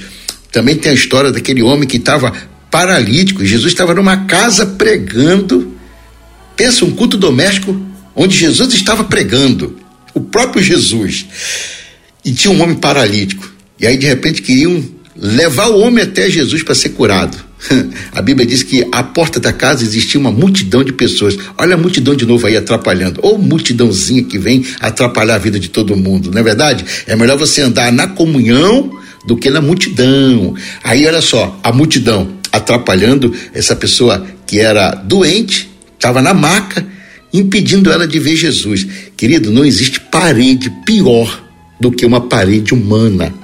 Também 0.51 0.77
tem 0.77 0.93
a 0.93 0.95
história 0.95 1.31
daquele 1.31 1.63
homem 1.63 1.89
que 1.89 1.97
estava 1.97 2.33
paralítico, 2.71 3.45
Jesus 3.45 3.73
estava 3.73 3.95
numa 3.95 4.25
casa 4.27 4.67
pregando. 4.67 5.75
Pensa, 6.57 6.85
um 6.85 6.91
culto 6.91 7.17
doméstico 7.17 7.81
onde 8.15 8.37
Jesus 8.37 8.75
estava 8.75 9.05
pregando, 9.05 9.77
o 10.13 10.21
próprio 10.21 10.63
Jesus. 10.63 11.27
E 12.25 12.33
tinha 12.33 12.53
um 12.53 12.61
homem 12.61 12.77
paralítico. 12.77 13.51
E 13.79 13.87
aí, 13.87 13.97
de 13.97 14.07
repente, 14.07 14.43
queriam 14.43 14.83
levar 15.17 15.69
o 15.69 15.79
homem 15.79 16.03
até 16.03 16.29
Jesus 16.29 16.63
para 16.63 16.75
ser 16.75 16.91
curado. 16.91 17.37
A 18.13 18.23
Bíblia 18.23 18.47
diz 18.47 18.63
que 18.63 18.87
à 18.93 19.03
porta 19.03 19.39
da 19.41 19.53
casa 19.53 19.83
existia 19.83 20.19
uma 20.21 20.31
multidão 20.31 20.83
de 20.83 20.93
pessoas. 20.93 21.37
Olha 21.57 21.75
a 21.75 21.79
multidão 21.79 22.15
de 22.15 22.25
novo 22.25 22.47
aí 22.47 22.57
atrapalhando. 22.57 23.21
Ou 23.23 23.39
multidãozinha 23.39 24.23
que 24.25 24.39
vem 24.39 24.65
atrapalhar 24.81 25.37
a 25.37 25.39
vida 25.39 25.59
de 25.59 25.69
todo 25.69 25.97
mundo, 25.97 26.31
não 26.31 26.39
é 26.39 26.43
verdade? 26.43 26.85
É 27.07 27.17
melhor 27.17 27.37
você 27.37 27.63
andar 27.63 27.93
na 27.93 28.07
comunhão 28.07 28.99
do 29.29 29.37
que 29.37 29.51
na 29.51 29.61
multidão. 29.61 30.55
Aí 30.83 31.07
olha 31.07 31.21
só, 31.21 31.61
a 31.63 31.71
multidão 31.71 32.39
atrapalhando 32.51 33.35
essa 33.53 33.77
pessoa 33.77 34.27
que 34.47 34.59
era 34.59 34.95
doente, 34.95 35.69
estava 35.93 36.23
na 36.23 36.33
maca, 36.33 36.85
impedindo 37.31 37.93
ela 37.93 38.09
de 38.09 38.19
ver 38.19 38.37
Jesus. 38.37 38.87
Querido, 39.19 39.53
não 39.53 39.67
existe 39.67 40.01
parede 40.01 40.73
pior 40.87 41.45
do 41.79 41.93
que 41.93 42.07
uma 42.07 42.23
parede 42.23 42.73
humana. 42.73 43.35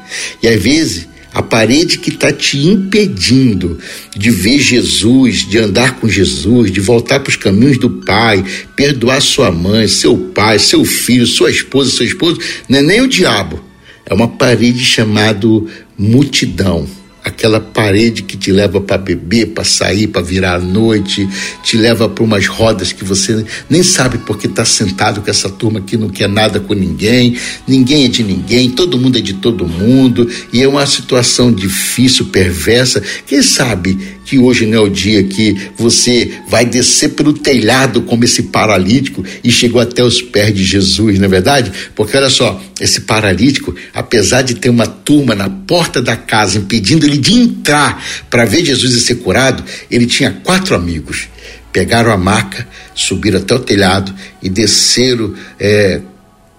E 0.42 0.48
às 0.48 0.60
vezes 0.60 1.06
a 1.34 1.42
parede 1.42 1.98
que 1.98 2.08
está 2.08 2.32
te 2.32 2.56
impedindo 2.56 3.78
de 4.16 4.30
ver 4.30 4.58
Jesus, 4.60 5.46
de 5.46 5.58
andar 5.58 5.96
com 5.96 6.08
Jesus, 6.08 6.72
de 6.72 6.80
voltar 6.80 7.20
para 7.20 7.28
os 7.28 7.36
caminhos 7.36 7.76
do 7.76 7.90
Pai, 7.90 8.42
perdoar 8.74 9.20
sua 9.20 9.50
mãe, 9.50 9.86
seu 9.86 10.16
pai, 10.16 10.58
seu 10.58 10.82
filho, 10.82 11.26
sua 11.26 11.50
esposa, 11.50 11.90
seu 11.90 12.06
esposo, 12.06 12.40
não 12.68 12.78
é 12.78 12.82
nem 12.82 13.02
o 13.02 13.08
diabo, 13.08 13.60
é 14.06 14.14
uma 14.14 14.28
parede 14.28 14.84
chamada 14.84 15.46
multidão. 15.96 16.86
Aquela 17.24 17.58
parede 17.58 18.22
que 18.22 18.36
te 18.36 18.52
leva 18.52 18.82
para 18.82 18.98
beber, 18.98 19.46
para 19.54 19.64
sair, 19.64 20.08
para 20.08 20.20
virar 20.20 20.56
a 20.56 20.60
noite, 20.60 21.26
te 21.62 21.74
leva 21.74 22.06
para 22.06 22.22
umas 22.22 22.46
rodas 22.46 22.92
que 22.92 23.02
você 23.02 23.46
nem 23.70 23.82
sabe 23.82 24.18
porque 24.18 24.46
está 24.46 24.62
sentado 24.62 25.22
com 25.22 25.30
essa 25.30 25.48
turma 25.48 25.80
que 25.80 25.96
não 25.96 26.10
quer 26.10 26.28
nada 26.28 26.60
com 26.60 26.74
ninguém, 26.74 27.38
ninguém 27.66 28.04
é 28.04 28.08
de 28.08 28.22
ninguém, 28.22 28.70
todo 28.70 28.98
mundo 28.98 29.16
é 29.16 29.22
de 29.22 29.32
todo 29.32 29.66
mundo, 29.66 30.28
e 30.52 30.62
é 30.62 30.68
uma 30.68 30.84
situação 30.84 31.50
difícil, 31.50 32.26
perversa. 32.26 33.02
Quem 33.26 33.42
sabe 33.42 33.96
que 34.24 34.38
hoje 34.38 34.66
não 34.66 34.78
é 34.78 34.80
o 34.80 34.88
dia 34.88 35.22
que 35.24 35.56
você 35.76 36.32
vai 36.48 36.64
descer 36.64 37.10
pelo 37.10 37.32
telhado 37.32 38.02
como 38.02 38.24
esse 38.24 38.44
paralítico 38.44 39.24
e 39.42 39.50
chegou 39.50 39.80
até 39.80 40.02
os 40.02 40.22
pés 40.22 40.54
de 40.54 40.64
Jesus, 40.64 41.18
não 41.18 41.26
é 41.26 41.28
verdade? 41.28 41.70
Porque 41.94 42.16
olha 42.16 42.30
só, 42.30 42.62
esse 42.80 43.02
paralítico, 43.02 43.74
apesar 43.92 44.42
de 44.42 44.54
ter 44.54 44.70
uma 44.70 44.86
turma 44.86 45.34
na 45.34 45.48
porta 45.48 46.00
da 46.00 46.16
casa 46.16 46.58
impedindo 46.58 47.06
ele 47.06 47.18
de 47.18 47.34
entrar 47.34 48.04
para 48.30 48.44
ver 48.44 48.64
Jesus 48.64 48.92
e 48.94 49.00
ser 49.00 49.16
curado, 49.16 49.62
ele 49.90 50.06
tinha 50.06 50.32
quatro 50.42 50.74
amigos. 50.74 51.28
Pegaram 51.72 52.12
a 52.12 52.16
maca, 52.16 52.66
subiram 52.94 53.38
até 53.38 53.54
o 53.54 53.58
telhado 53.58 54.14
e 54.42 54.48
desceram 54.48 55.34
é, 55.58 56.00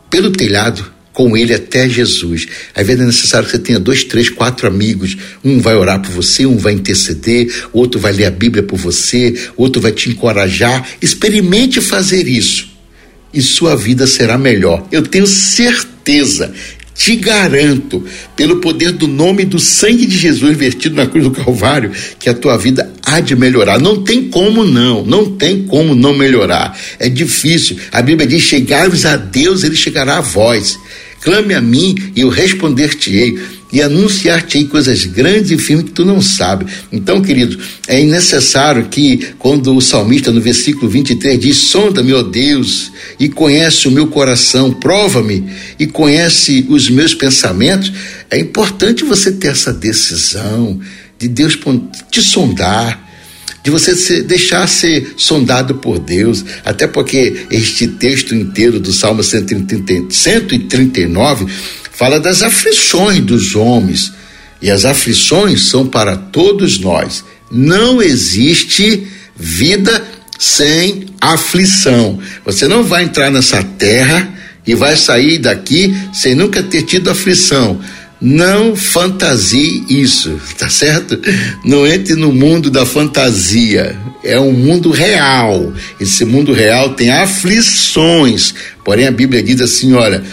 pelo 0.10 0.31
telhado 0.31 0.95
com 1.15 1.36
ele 1.36 1.53
até 1.53 1.89
Jesus. 1.89 2.45
Às 2.75 2.86
vezes 2.86 3.01
é 3.01 3.05
necessário 3.05 3.45
que 3.48 3.53
você 3.53 3.60
tenha 3.60 3.79
dois, 3.79 4.03
três, 4.03 4.29
quatro 4.29 4.67
amigos. 4.67 5.17
Um 5.43 5.60
vai 5.60 5.74
orar 5.74 6.01
por 6.01 6.12
você, 6.12 6.45
um 6.45 6.57
vai 6.57 6.74
interceder, 6.74 7.51
outro 7.72 8.00
vai 8.00 8.12
ler 8.12 8.25
a 8.25 8.31
Bíblia 8.31 8.62
por 8.62 8.77
você, 8.77 9.34
outro 9.55 9.81
vai 9.81 9.93
te 9.93 10.10
encorajar. 10.10 10.86
Experimente 11.01 11.79
fazer 11.79 12.27
isso 12.27 12.75
e 13.34 13.41
sua 13.41 13.75
vida 13.75 14.05
será 14.05 14.38
melhor. 14.38 14.86
Eu 14.91 15.03
tenho 15.03 15.25
certeza 15.25 16.53
te 16.95 17.17
garanto, 17.17 18.05
pelo 18.38 18.62
poder 18.62 18.93
do 18.93 19.05
nome 19.05 19.43
e 19.43 19.45
do 19.45 19.60
sangue 19.60 20.05
de 20.05 20.17
Jesus 20.17 20.55
vertido 20.55 20.95
na 20.95 21.05
cruz 21.05 21.25
do 21.25 21.31
Calvário, 21.31 21.91
que 22.17 22.29
a 22.29 22.34
tua 22.34 22.57
vida 22.57 22.89
há 23.03 23.19
de 23.19 23.36
melhorar. 23.36 23.79
Não 23.79 24.01
tem 24.01 24.29
como 24.29 24.63
não, 24.63 25.05
não 25.05 25.36
tem 25.36 25.63
como 25.63 25.93
não 25.93 26.17
melhorar. 26.17 26.79
É 26.98 27.10
difícil. 27.10 27.77
A 27.91 28.01
Bíblia 28.01 28.25
diz: 28.25 28.43
chegarmos 28.43 29.05
a 29.05 29.17
Deus, 29.17 29.63
ele 29.63 29.75
chegará 29.75 30.19
a 30.19 30.22
vós. 30.22 30.79
Clame 31.25 31.55
a 31.55 31.62
mim 31.62 31.96
e 32.15 32.22
eu 32.22 32.29
responder-te-ei 32.29 33.39
e 33.74 33.82
anunciar-te-ei 33.82 34.65
coisas 34.65 35.05
grandes 35.05 35.50
e 35.50 35.58
firmes 35.58 35.86
que 35.86 35.91
tu 35.91 36.05
não 36.05 36.22
sabes. 36.22 36.72
Então, 36.91 37.20
querido, 37.20 37.58
é 37.88 38.03
necessário 38.03 38.86
que, 38.89 39.34
quando 39.39 39.75
o 39.75 39.82
salmista 39.82 40.32
no 40.32 40.39
versículo 40.39 40.88
23 40.88 41.39
diz: 41.39 41.58
Sonda-me, 41.58 42.13
ó 42.13 42.22
Deus, 42.22 42.91
e 43.20 43.27
conhece 43.27 43.88
o 43.88 43.91
meu 43.91 44.05
coração, 44.05 44.72
prova-me 44.72 45.44
e 45.79 45.88
conhece 45.88 46.63
os 46.70 46.91
meus 46.91 47.15
pensamentos, 47.15 47.91
é 48.29 48.39
importante 48.39 49.03
você 49.03 49.32
ter 49.32 49.48
essa 49.48 49.74
decisão 49.74 50.79
de 51.17 51.27
Deus 51.27 51.58
te 52.12 52.22
sondar 52.22 53.03
de 53.65 53.72
você 53.72 53.95
se, 53.95 54.22
deixar 54.22 54.67
ser 54.67 55.15
sondado 55.17 55.74
por 55.74 55.98
Deus, 55.98 56.45
até 56.63 56.86
porque 56.86 57.48
este 57.50 57.88
texto 57.88 58.36
inteiro 58.36 58.79
do 58.79 58.93
Salmo 58.93 59.24
130, 59.24 60.13
139 60.13 61.48
fala 61.91 62.19
das 62.19 62.43
aflições 62.43 63.22
dos 63.22 63.55
homens, 63.55 64.13
e 64.62 64.69
as 64.69 64.86
aflições 64.86 65.67
são 65.67 65.88
para 65.88 66.15
todos 66.15 66.79
nós. 66.79 67.25
Não 67.51 68.03
existe 68.03 69.07
vida 69.36 70.03
sem 70.38 71.07
aflição. 71.19 72.19
Você 72.45 72.67
não 72.67 72.84
vai 72.84 73.04
entrar 73.04 73.32
nessa 73.32 73.63
terra 73.63 74.32
e 74.65 74.75
vai 74.75 74.95
sair 74.95 75.39
daqui 75.39 75.91
sem 76.13 76.36
nunca 76.36 76.62
ter 76.62 76.84
tido 76.84 77.10
aflição. 77.10 77.82
Não 78.21 78.75
fantasie 78.75 79.84
isso, 79.89 80.39
tá 80.58 80.69
certo? 80.69 81.19
Não 81.63 81.86
entre 81.86 82.15
no 82.15 82.32
mundo 82.32 82.69
da 82.71 82.86
fantasia. 82.86 83.97
É 84.23 84.39
um 84.39 84.54
mundo 84.54 84.89
real. 84.89 85.73
Esse 85.99 86.23
mundo 86.23 86.54
real 86.54 86.93
tem 86.93 87.12
aflições. 87.12 88.54
Porém, 88.84 89.06
a 89.06 89.12
Bíblia 89.12 89.43
diz 89.43 89.60
assim: 89.60 89.93
olha, 89.93 90.23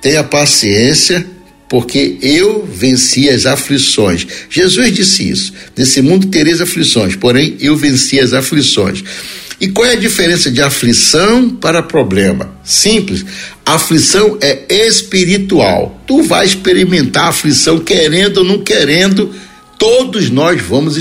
tenha 0.00 0.24
paciência, 0.24 1.26
porque 1.68 2.16
eu 2.22 2.66
venci 2.66 3.28
as 3.28 3.44
aflições. 3.44 4.26
Jesus 4.48 4.92
disse 4.94 5.28
isso. 5.28 5.52
Nesse 5.76 6.00
mundo 6.00 6.28
tereis 6.28 6.60
aflições, 6.60 7.16
porém 7.16 7.56
eu 7.60 7.76
venci 7.76 8.18
as 8.18 8.32
aflições. 8.32 9.04
E 9.60 9.68
qual 9.68 9.86
é 9.86 9.92
a 9.92 9.98
diferença 9.98 10.50
de 10.50 10.60
aflição 10.60 11.48
para 11.48 11.82
problema? 11.82 12.54
Simples. 12.62 13.24
aflição 13.64 14.38
é 14.40 14.66
espiritual. 14.86 16.02
Tu 16.06 16.22
vai 16.22 16.44
experimentar 16.44 17.28
aflição 17.28 17.78
querendo 17.78 18.38
ou 18.38 18.44
não 18.44 18.58
querendo. 18.62 19.34
Todos 19.78 20.30
nós 20.30 20.60
vamos 20.60 20.96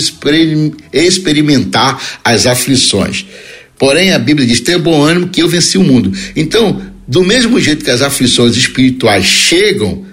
experimentar 0.94 2.02
as 2.24 2.46
aflições. 2.46 3.26
Porém, 3.78 4.14
a 4.14 4.20
Bíblia 4.20 4.48
diz: 4.48 4.62
tenha 4.62 4.80
bom 4.80 5.04
ânimo 5.04 5.30
que 5.30 5.42
eu 5.42 5.50
venci 5.50 5.78
o 5.78 5.84
mundo. 5.84 6.12
Então, 6.36 6.82
do 7.08 7.24
mesmo 7.24 7.60
jeito 7.60 7.84
que 7.84 7.92
as 7.92 8.02
aflições 8.02 8.56
espirituais 8.56 9.26
chegam, 9.26 10.06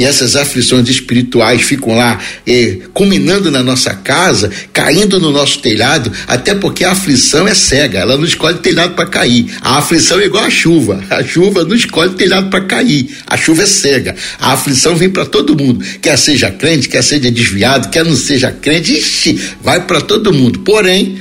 e 0.00 0.04
essas 0.04 0.34
aflições 0.34 0.88
espirituais 0.88 1.60
ficam 1.60 1.94
lá 1.94 2.18
eh, 2.46 2.78
culminando 2.94 3.50
na 3.50 3.62
nossa 3.62 3.92
casa, 3.92 4.50
caindo 4.72 5.20
no 5.20 5.30
nosso 5.30 5.58
telhado, 5.58 6.10
até 6.26 6.54
porque 6.54 6.84
a 6.84 6.92
aflição 6.92 7.46
é 7.46 7.52
cega, 7.52 7.98
ela 7.98 8.16
não 8.16 8.24
escolhe 8.24 8.60
telhado 8.60 8.94
para 8.94 9.04
cair. 9.04 9.54
A 9.60 9.76
aflição 9.76 10.18
é 10.18 10.24
igual 10.24 10.44
a 10.44 10.48
chuva, 10.48 11.04
a 11.10 11.22
chuva 11.22 11.66
não 11.66 11.76
escolhe 11.76 12.14
telhado 12.14 12.48
para 12.48 12.64
cair, 12.64 13.14
a 13.26 13.36
chuva 13.36 13.64
é 13.64 13.66
cega. 13.66 14.16
A 14.40 14.54
aflição 14.54 14.96
vem 14.96 15.10
para 15.10 15.26
todo 15.26 15.54
mundo, 15.54 15.84
quer 16.00 16.16
seja 16.16 16.50
crente, 16.50 16.88
quer 16.88 17.02
seja 17.02 17.30
desviado, 17.30 17.90
quer 17.90 18.02
não 18.02 18.16
seja 18.16 18.50
crente, 18.50 18.94
ixi, 18.94 19.38
vai 19.62 19.84
para 19.84 20.00
todo 20.00 20.32
mundo. 20.32 20.60
Porém, 20.60 21.18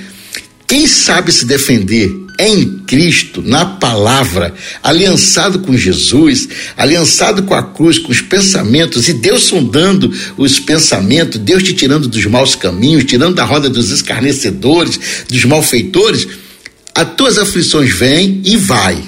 quem 0.65 0.87
sabe 0.87 1.33
se 1.33 1.45
defender 1.45 2.28
em 2.39 2.79
Cristo, 2.87 3.43
na 3.45 3.65
palavra, 3.65 4.53
aliançado 4.81 5.59
com 5.59 5.75
Jesus, 5.75 6.47
aliançado 6.77 7.43
com 7.43 7.53
a 7.53 7.61
cruz, 7.61 7.99
com 7.99 8.11
os 8.11 8.21
pensamentos, 8.21 9.09
e 9.09 9.13
Deus 9.13 9.43
sondando 9.43 10.11
os 10.37 10.59
pensamentos, 10.59 11.39
Deus 11.39 11.61
te 11.61 11.73
tirando 11.73 12.07
dos 12.07 12.25
maus 12.25 12.55
caminhos, 12.55 13.03
tirando 13.03 13.35
da 13.35 13.43
roda 13.43 13.69
dos 13.69 13.91
escarnecedores, 13.91 14.99
dos 15.27 15.43
malfeitores, 15.43 16.27
as 16.95 17.13
tuas 17.15 17.37
aflições 17.37 17.93
vêm 17.93 18.41
e 18.45 18.55
vai. 18.55 19.03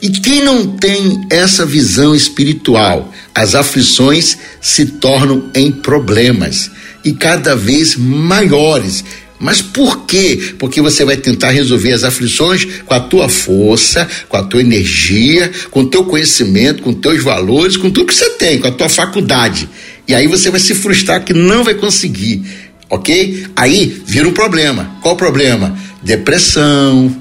E 0.00 0.08
quem 0.08 0.42
não 0.42 0.76
tem 0.76 1.26
essa 1.28 1.66
visão 1.66 2.14
espiritual, 2.14 3.12
as 3.34 3.54
aflições 3.54 4.38
se 4.60 4.86
tornam 4.86 5.50
em 5.54 5.70
problemas 5.70 6.70
e 7.04 7.12
cada 7.12 7.56
vez 7.56 7.96
maiores, 7.96 9.04
mas 9.42 9.60
por 9.60 10.06
quê? 10.06 10.54
Porque 10.56 10.80
você 10.80 11.04
vai 11.04 11.16
tentar 11.16 11.50
resolver 11.50 11.92
as 11.92 12.04
aflições 12.04 12.64
com 12.86 12.94
a 12.94 13.00
tua 13.00 13.28
força, 13.28 14.08
com 14.28 14.36
a 14.36 14.42
tua 14.44 14.60
energia, 14.60 15.50
com 15.68 15.80
o 15.80 15.86
teu 15.88 16.04
conhecimento, 16.04 16.80
com 16.80 16.92
teus 16.92 17.24
valores, 17.24 17.76
com 17.76 17.90
tudo 17.90 18.06
que 18.06 18.14
você 18.14 18.30
tem, 18.30 18.60
com 18.60 18.68
a 18.68 18.70
tua 18.70 18.88
faculdade. 18.88 19.68
E 20.06 20.14
aí 20.14 20.28
você 20.28 20.48
vai 20.48 20.60
se 20.60 20.76
frustrar 20.76 21.24
que 21.24 21.34
não 21.34 21.64
vai 21.64 21.74
conseguir, 21.74 22.40
ok? 22.88 23.46
Aí 23.56 24.00
vira 24.06 24.28
um 24.28 24.32
problema. 24.32 24.96
Qual 25.02 25.14
o 25.14 25.18
problema? 25.18 25.76
Depressão, 26.00 27.12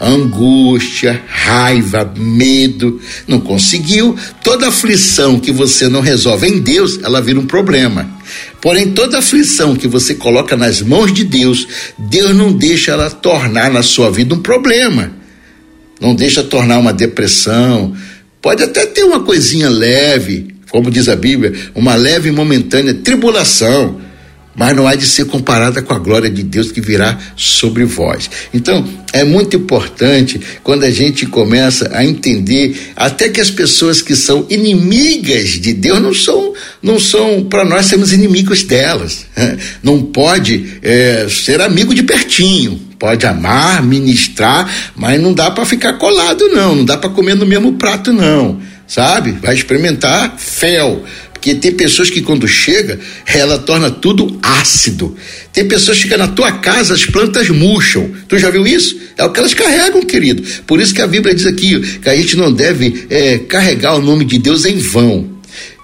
angústia, 0.00 1.22
raiva, 1.26 2.12
medo. 2.16 3.00
Não 3.26 3.40
conseguiu? 3.40 4.16
Toda 4.42 4.68
aflição 4.68 5.38
que 5.38 5.50
você 5.50 5.88
não 5.88 6.00
resolve 6.00 6.46
em 6.46 6.58
Deus, 6.60 6.98
ela 7.02 7.20
vira 7.20 7.40
um 7.40 7.46
problema. 7.46 8.08
Porém, 8.60 8.92
toda 8.92 9.18
aflição 9.18 9.76
que 9.76 9.88
você 9.88 10.14
coloca 10.14 10.56
nas 10.56 10.82
mãos 10.82 11.12
de 11.12 11.24
Deus, 11.24 11.66
Deus 11.98 12.34
não 12.34 12.52
deixa 12.52 12.92
ela 12.92 13.10
tornar 13.10 13.70
na 13.70 13.82
sua 13.82 14.10
vida 14.10 14.34
um 14.34 14.40
problema. 14.40 15.12
Não 16.00 16.14
deixa 16.14 16.42
tornar 16.42 16.78
uma 16.78 16.92
depressão. 16.92 17.94
Pode 18.42 18.62
até 18.62 18.86
ter 18.86 19.04
uma 19.04 19.20
coisinha 19.20 19.68
leve, 19.68 20.54
como 20.70 20.90
diz 20.90 21.08
a 21.08 21.16
Bíblia, 21.16 21.54
uma 21.74 21.94
leve 21.94 22.28
e 22.28 22.32
momentânea 22.32 22.94
tribulação. 22.94 24.00
Mas 24.56 24.74
não 24.74 24.86
há 24.86 24.94
de 24.94 25.06
ser 25.06 25.26
comparada 25.26 25.82
com 25.82 25.92
a 25.92 25.98
glória 25.98 26.30
de 26.30 26.42
Deus 26.42 26.72
que 26.72 26.80
virá 26.80 27.18
sobre 27.36 27.84
vós. 27.84 28.30
Então, 28.54 28.88
é 29.12 29.22
muito 29.22 29.56
importante 29.56 30.40
quando 30.62 30.84
a 30.84 30.90
gente 30.90 31.26
começa 31.26 31.90
a 31.92 32.04
entender 32.04 32.92
até 32.96 33.28
que 33.28 33.40
as 33.40 33.50
pessoas 33.50 34.00
que 34.00 34.16
são 34.16 34.46
inimigas 34.48 35.50
de 35.50 35.72
Deus 35.74 36.00
não 36.00 36.14
são, 36.14 36.54
não 36.82 36.98
são 36.98 37.44
para 37.44 37.64
nós 37.64 37.86
sermos 37.86 38.12
inimigos 38.12 38.62
delas. 38.62 39.26
Não 39.82 40.02
pode 40.02 40.78
é, 40.82 41.26
ser 41.28 41.60
amigo 41.60 41.94
de 41.94 42.02
pertinho. 42.02 42.80
Pode 42.98 43.26
amar, 43.26 43.82
ministrar, 43.82 44.68
mas 44.96 45.20
não 45.20 45.34
dá 45.34 45.50
para 45.50 45.66
ficar 45.66 45.94
colado, 45.94 46.48
não. 46.48 46.76
Não 46.76 46.84
dá 46.84 46.96
para 46.96 47.10
comer 47.10 47.34
no 47.34 47.44
mesmo 47.44 47.74
prato, 47.74 48.10
não. 48.10 48.58
Sabe? 48.86 49.32
Vai 49.32 49.54
experimentar 49.54 50.36
fel 50.38 51.04
porque 51.46 51.54
tem 51.54 51.70
pessoas 51.70 52.10
que 52.10 52.22
quando 52.22 52.48
chega, 52.48 52.98
ela 53.24 53.56
torna 53.56 53.88
tudo 53.88 54.36
ácido. 54.42 55.16
Tem 55.52 55.64
pessoas 55.64 55.98
que 55.98 56.02
chegam 56.02 56.18
na 56.18 56.26
tua 56.26 56.50
casa, 56.50 56.92
as 56.92 57.06
plantas 57.06 57.48
murcham. 57.50 58.10
Tu 58.26 58.36
já 58.36 58.50
viu 58.50 58.66
isso? 58.66 58.98
É 59.16 59.24
o 59.24 59.30
que 59.30 59.38
elas 59.38 59.54
carregam, 59.54 60.02
querido. 60.02 60.42
Por 60.66 60.80
isso 60.80 60.92
que 60.92 61.00
a 61.00 61.06
Bíblia 61.06 61.32
diz 61.32 61.46
aqui 61.46 61.78
que 62.00 62.08
a 62.08 62.16
gente 62.16 62.36
não 62.36 62.52
deve 62.52 63.06
é, 63.08 63.38
carregar 63.38 63.94
o 63.94 64.00
nome 64.00 64.24
de 64.24 64.38
Deus 64.38 64.64
em 64.64 64.76
vão. 64.76 65.36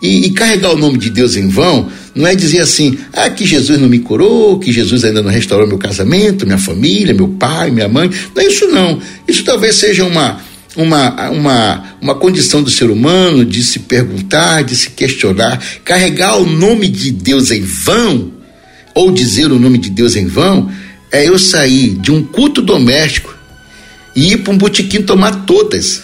E, 0.02 0.26
e, 0.26 0.30
carregar 0.32 0.72
o 0.72 0.76
nome 0.76 0.98
de 0.98 1.08
Deus 1.08 1.36
em 1.36 1.48
vão 1.48 1.88
não 2.12 2.26
é 2.26 2.34
dizer 2.34 2.58
assim, 2.58 2.98
ah, 3.12 3.30
que 3.30 3.46
Jesus 3.46 3.78
não 3.78 3.88
me 3.88 4.00
curou, 4.00 4.58
que 4.58 4.72
Jesus 4.72 5.04
ainda 5.04 5.22
não 5.22 5.30
restaurou 5.30 5.66
meu 5.66 5.78
casamento, 5.78 6.44
minha 6.44 6.58
família, 6.58 7.14
meu 7.14 7.28
pai, 7.28 7.70
minha 7.70 7.88
mãe. 7.88 8.10
Não 8.34 8.42
é 8.42 8.46
isso 8.48 8.66
não. 8.66 9.00
Isso 9.28 9.44
talvez 9.44 9.76
seja 9.76 10.04
uma 10.04 10.40
uma, 10.76 11.30
uma, 11.30 11.91
uma 12.02 12.16
condição 12.16 12.64
do 12.64 12.70
ser 12.70 12.90
humano 12.90 13.44
de 13.44 13.62
se 13.62 13.78
perguntar, 13.78 14.64
de 14.64 14.74
se 14.74 14.90
questionar, 14.90 15.64
carregar 15.84 16.36
o 16.36 16.44
nome 16.44 16.88
de 16.88 17.12
Deus 17.12 17.52
em 17.52 17.62
vão, 17.62 18.32
ou 18.92 19.12
dizer 19.12 19.52
o 19.52 19.58
nome 19.58 19.78
de 19.78 19.88
Deus 19.88 20.16
em 20.16 20.26
vão, 20.26 20.68
é 21.12 21.28
eu 21.28 21.38
sair 21.38 21.90
de 21.90 22.10
um 22.10 22.24
culto 22.24 22.60
doméstico 22.60 23.32
e 24.16 24.32
ir 24.32 24.38
para 24.38 24.52
um 24.52 24.58
botequim 24.58 25.02
tomar 25.02 25.46
todas. 25.46 26.02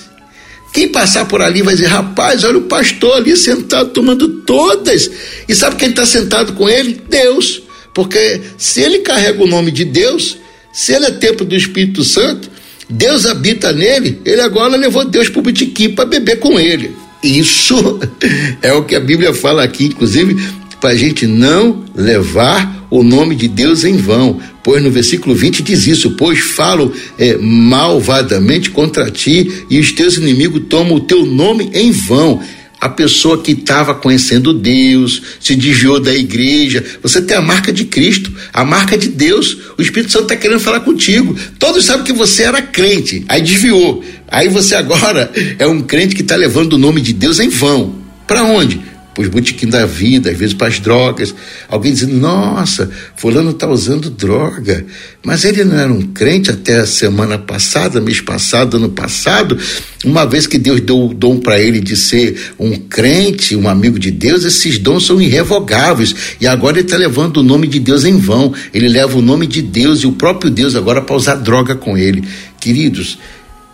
Quem 0.72 0.88
passar 0.88 1.24
por 1.24 1.42
ali 1.42 1.62
vai 1.62 1.74
dizer, 1.74 1.88
rapaz, 1.88 2.44
olha 2.44 2.58
o 2.58 2.62
pastor 2.62 3.16
ali 3.16 3.36
sentado 3.36 3.90
tomando 3.90 4.28
todas. 4.42 5.10
E 5.48 5.54
sabe 5.54 5.76
quem 5.76 5.88
está 5.88 6.06
sentado 6.06 6.52
com 6.52 6.68
ele? 6.68 7.02
Deus. 7.08 7.62
Porque 7.92 8.40
se 8.56 8.80
ele 8.80 8.98
carrega 8.98 9.42
o 9.42 9.48
nome 9.48 9.72
de 9.72 9.84
Deus, 9.84 10.38
se 10.72 10.92
ele 10.92 11.06
é 11.06 11.10
templo 11.10 11.44
do 11.44 11.56
Espírito 11.56 12.04
Santo, 12.04 12.48
Deus 12.88 13.26
habita 13.26 13.72
nele, 13.72 14.20
ele 14.24 14.40
agora 14.40 14.76
levou 14.76 15.04
Deus 15.04 15.28
para 15.28 15.40
o 15.40 15.42
botequim 15.42 15.90
para 15.90 16.04
beber 16.04 16.38
com 16.38 16.58
ele. 16.58 16.96
Isso 17.22 18.00
é 18.62 18.72
o 18.72 18.84
que 18.84 18.94
a 18.94 19.00
Bíblia 19.00 19.34
fala 19.34 19.62
aqui, 19.62 19.86
inclusive, 19.86 20.36
para 20.80 20.90
a 20.90 20.96
gente 20.96 21.26
não 21.26 21.84
levar 21.94 22.86
o 22.90 23.02
nome 23.02 23.34
de 23.34 23.48
Deus 23.48 23.84
em 23.84 23.96
vão. 23.96 24.40
Pois 24.62 24.82
no 24.82 24.90
versículo 24.90 25.34
20 25.34 25.62
diz 25.62 25.86
isso: 25.86 26.12
Pois 26.12 26.38
falo 26.38 26.92
é, 27.18 27.36
malvadamente 27.36 28.70
contra 28.70 29.10
ti, 29.10 29.64
e 29.68 29.78
os 29.78 29.92
teus 29.92 30.16
inimigos 30.16 30.62
tomam 30.68 30.94
o 30.94 31.00
teu 31.00 31.26
nome 31.26 31.70
em 31.74 31.90
vão 31.90 32.40
a 32.80 32.88
pessoa 32.88 33.42
que 33.42 33.52
estava 33.52 33.94
conhecendo 33.94 34.52
Deus, 34.52 35.22
se 35.40 35.56
desviou 35.56 36.00
da 36.00 36.14
igreja. 36.14 36.84
Você 37.02 37.20
tem 37.20 37.36
a 37.36 37.42
marca 37.42 37.72
de 37.72 37.84
Cristo, 37.84 38.32
a 38.52 38.64
marca 38.64 38.96
de 38.96 39.08
Deus. 39.08 39.56
O 39.76 39.82
Espírito 39.82 40.12
Santo 40.12 40.24
está 40.24 40.36
querendo 40.36 40.60
falar 40.60 40.80
contigo. 40.80 41.36
Todos 41.58 41.84
sabem 41.84 42.04
que 42.04 42.12
você 42.12 42.44
era 42.44 42.62
crente, 42.62 43.24
aí 43.28 43.42
desviou. 43.42 44.04
Aí 44.28 44.48
você 44.48 44.74
agora 44.74 45.30
é 45.58 45.66
um 45.66 45.82
crente 45.82 46.14
que 46.14 46.22
está 46.22 46.36
levando 46.36 46.74
o 46.74 46.78
nome 46.78 47.00
de 47.00 47.12
Deus 47.12 47.40
em 47.40 47.48
vão. 47.48 47.98
Para 48.26 48.44
onde? 48.44 48.80
Os 49.18 49.26
botequins 49.26 49.70
da 49.70 49.84
vida, 49.84 50.30
às 50.30 50.38
vezes 50.38 50.54
para 50.54 50.68
as 50.68 50.78
drogas. 50.78 51.34
Alguém 51.68 51.92
dizendo, 51.92 52.14
nossa, 52.14 52.88
fulano 53.16 53.50
está 53.50 53.68
usando 53.68 54.08
droga. 54.08 54.86
Mas 55.24 55.44
ele 55.44 55.64
não 55.64 55.76
era 55.76 55.92
um 55.92 56.02
crente 56.02 56.50
até 56.50 56.78
a 56.78 56.86
semana 56.86 57.36
passada, 57.36 58.00
mês 58.00 58.20
passado, 58.20 58.76
ano 58.76 58.88
passado. 58.88 59.58
Uma 60.04 60.24
vez 60.24 60.46
que 60.46 60.56
Deus 60.56 60.80
deu 60.80 61.06
o 61.06 61.12
dom 61.14 61.40
para 61.40 61.58
ele 61.58 61.80
de 61.80 61.96
ser 61.96 62.52
um 62.58 62.76
crente, 62.76 63.56
um 63.56 63.68
amigo 63.68 63.98
de 63.98 64.12
Deus, 64.12 64.44
esses 64.44 64.78
dons 64.78 65.04
são 65.04 65.20
irrevogáveis. 65.20 66.14
E 66.40 66.46
agora 66.46 66.78
ele 66.78 66.86
está 66.86 66.96
levando 66.96 67.38
o 67.38 67.42
nome 67.42 67.66
de 67.66 67.80
Deus 67.80 68.04
em 68.04 68.16
vão. 68.16 68.54
Ele 68.72 68.88
leva 68.88 69.18
o 69.18 69.22
nome 69.22 69.48
de 69.48 69.60
Deus 69.60 70.00
e 70.00 70.06
o 70.06 70.12
próprio 70.12 70.50
Deus 70.50 70.76
agora 70.76 71.02
para 71.02 71.16
usar 71.16 71.34
droga 71.34 71.74
com 71.74 71.98
ele. 71.98 72.22
Queridos, 72.60 73.18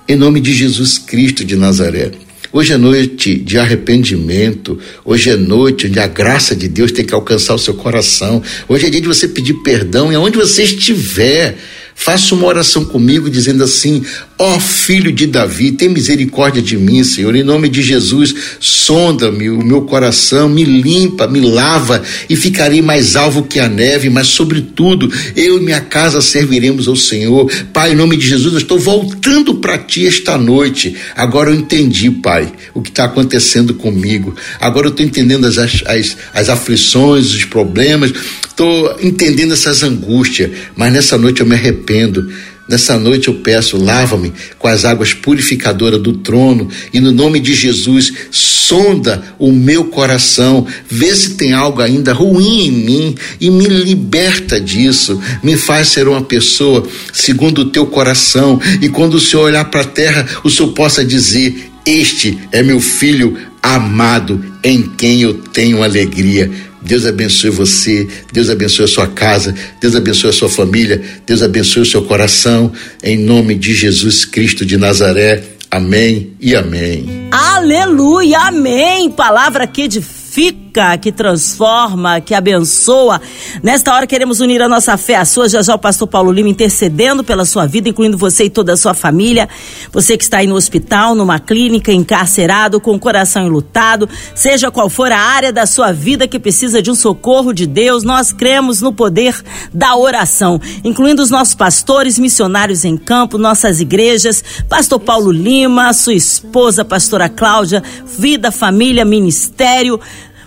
em 0.09 0.17
nome 0.17 0.41
de 0.41 0.55
Jesus 0.55 0.97
Cristo 0.97 1.45
de 1.45 1.55
Nazaré. 1.55 2.24
Hoje 2.57 2.73
é 2.73 2.77
noite 2.77 3.35
de 3.35 3.59
arrependimento. 3.59 4.79
Hoje 5.05 5.29
é 5.29 5.37
noite 5.37 5.88
onde 5.88 5.99
a 5.99 6.07
graça 6.07 6.55
de 6.55 6.69
Deus 6.69 6.93
tem 6.93 7.05
que 7.05 7.12
alcançar 7.12 7.53
o 7.53 7.59
seu 7.59 7.75
coração. 7.75 8.40
Hoje 8.69 8.87
é 8.87 8.90
dia 8.90 9.01
de 9.01 9.09
você 9.09 9.27
pedir 9.27 9.55
perdão 9.55 10.12
e 10.12 10.14
aonde 10.14 10.38
você 10.38 10.62
estiver. 10.62 11.59
Faça 11.97 12.33
uma 12.33 12.47
oração 12.47 12.85
comigo 12.85 13.29
dizendo 13.29 13.64
assim: 13.64 14.05
Ó 14.37 14.57
oh, 14.57 14.61
filho 14.61 15.12
de 15.12 15.29
Davi, 15.29 15.70
tem 15.70 15.88
misericórdia 15.88 16.61
de 16.61 16.77
mim, 16.77 17.05
Senhor. 17.05 17.37
Em 17.37 17.44
nome 17.44 17.68
de 17.68 17.81
Jesus, 17.83 18.35
sonda-me 18.59 19.49
o 19.49 19.64
meu 19.64 19.83
coração, 19.83 20.49
me 20.49 20.64
limpa, 20.64 21.29
me 21.29 21.40
lava 21.40 22.03
e 22.29 22.35
ficarei 22.35 22.83
mais 22.83 23.14
alvo 23.14 23.44
que 23.44 23.61
a 23.61 23.68
neve. 23.68 24.11
Mas, 24.11 24.27
sobretudo, 24.27 25.09
eu 25.37 25.59
e 25.59 25.61
minha 25.61 25.81
casa 25.81 26.20
serviremos 26.20 26.88
ao 26.88 26.97
Senhor. 26.97 27.49
Pai, 27.73 27.92
em 27.92 27.97
nome 27.97 28.16
de 28.16 28.27
Jesus, 28.27 28.53
eu 28.53 28.59
estou 28.59 28.79
voltando 28.79 29.55
para 29.55 29.79
ti 29.79 30.05
esta 30.05 30.37
noite. 30.37 30.97
Agora 31.14 31.51
eu 31.51 31.55
entendi, 31.55 32.11
Pai, 32.11 32.53
o 32.75 32.83
que 32.83 32.90
está 32.90 33.05
acontecendo 33.05 33.73
comigo. 33.75 34.35
Agora 34.61 34.88
eu 34.88 34.90
estou 34.90 35.07
entendendo 35.07 35.47
as, 35.47 35.59
as, 35.59 36.16
as 36.33 36.49
aflições, 36.49 37.33
os 37.33 37.44
problemas 37.44 38.12
estou 38.55 38.97
entendendo 39.03 39.53
essas 39.53 39.83
angústias, 39.83 40.51
mas 40.77 40.92
nessa 40.92 41.18
noite 41.18 41.40
eu 41.40 41.47
me 41.47 41.55
arrependo. 41.55 42.31
Nessa 42.66 42.98
noite 42.98 43.29
eu 43.29 43.35
peço, 43.35 43.77
lava-me 43.77 44.33
com 44.59 44.66
as 44.66 44.87
águas 44.87 45.12
purificadoras 45.12 46.00
do 46.00 46.14
trono 46.14 46.68
e 46.94 47.00
no 47.00 47.12
nome 47.12 47.38
de 47.38 47.55
Jesus, 47.55 48.12
sonda 48.31 49.22
o 49.38 49.53
meu 49.53 49.85
coração, 49.85 50.66
vê 50.88 51.14
se 51.14 51.35
tem 51.35 51.53
algo 51.53 51.83
ainda 51.83 52.14
ruim 52.14 52.66
em 52.66 52.70
mim 52.70 53.14
e 53.38 53.50
me 53.50 53.66
liberta 53.66 54.59
disso. 54.59 55.20
Me 55.42 55.57
faz 55.57 55.88
ser 55.88 56.09
uma 56.09 56.22
pessoa 56.22 56.88
segundo 57.12 57.61
o 57.61 57.70
teu 57.70 57.87
coração 57.87 58.59
e 58.81 58.88
quando 58.88 59.14
o 59.14 59.20
Senhor 59.20 59.44
olhar 59.44 59.66
para 59.66 59.83
a 59.83 59.85
terra, 59.85 60.27
o 60.42 60.48
Senhor 60.48 60.72
possa 60.72 61.05
dizer: 61.05 61.70
Este 61.85 62.38
é 62.50 62.62
meu 62.62 62.81
filho 62.81 63.37
amado 63.62 64.42
em 64.62 64.83
quem 64.83 65.20
eu 65.20 65.35
tenho 65.35 65.83
alegria. 65.83 66.50
Deus 66.85 67.07
abençoe 67.07 67.51
você, 67.51 68.07
Deus 68.33 68.51
abençoe 68.51 68.85
a 68.85 68.88
sua 68.88 69.07
casa, 69.07 69.55
Deus 69.81 69.97
abençoe 69.97 70.31
a 70.31 70.33
sua 70.33 70.49
família, 70.49 71.03
Deus 71.27 71.42
abençoe 71.42 71.83
o 71.83 71.87
seu 71.87 72.03
coração, 72.03 72.73
em 73.03 73.18
nome 73.18 73.55
de 73.55 73.75
Jesus 73.75 74.25
Cristo 74.25 74.66
de 74.66 74.77
Nazaré. 74.77 75.42
Amém 75.70 76.33
e 76.40 76.55
amém. 76.55 77.29
Aleluia, 77.33 78.38
amém. 78.49 79.11
Palavra 79.11 79.66
que 79.66 79.83
edifica 79.83 80.63
que 81.01 81.13
transforma, 81.13 82.21
que 82.21 82.35
abençoa. 82.35 83.21
Nesta 83.63 83.95
hora 83.95 84.07
queremos 84.07 84.41
unir 84.41 84.61
a 84.61 84.69
nossa 84.69 84.97
fé 84.97 85.15
à 85.15 85.25
sua. 85.25 85.49
Já 85.49 85.63
já 85.63 85.75
o 85.75 85.79
pastor 85.79 86.09
Paulo 86.09 86.33
Lima 86.33 86.49
intercedendo 86.49 87.23
pela 87.23 87.45
sua 87.45 87.65
vida, 87.65 87.89
incluindo 87.89 88.19
você 88.19 88.45
e 88.45 88.51
toda 88.51 88.73
a 88.73 88.77
sua 88.77 88.93
família. 88.93 89.49
Você 89.93 90.17
que 90.17 90.25
está 90.25 90.39
aí 90.39 90.49
no 90.49 90.57
hospital, 90.57 91.15
numa 91.15 91.39
clínica, 91.39 91.93
encarcerado, 91.93 92.81
com 92.81 92.95
o 92.95 92.99
coração 92.99 93.47
enlutado, 93.47 94.09
seja 94.35 94.71
qual 94.71 94.91
for 94.91 95.13
a 95.13 95.19
área 95.19 95.53
da 95.53 95.65
sua 95.65 95.93
vida 95.93 96.27
que 96.27 96.41
precisa 96.41 96.83
de 96.83 96.91
um 96.91 96.95
socorro 96.95 97.53
de 97.53 97.67
Deus, 97.67 98.03
nós 98.03 98.33
cremos 98.33 98.83
no 98.83 98.93
poder 98.93 99.41
da 99.73 99.95
oração, 99.97 100.61
incluindo 100.83 101.23
os 101.23 101.31
nossos 101.31 101.55
pastores, 101.55 102.19
missionários 102.19 102.85
em 102.85 102.97
campo, 102.97 103.39
nossas 103.39 103.81
igrejas, 103.81 104.43
pastor 104.69 104.99
Paulo 104.99 105.31
Lima, 105.31 105.93
sua 105.93 106.15
esposa, 106.15 106.85
pastora 106.85 107.29
Cláudia, 107.29 107.83
vida, 108.19 108.51
família, 108.51 109.05
ministério. 109.05 110.01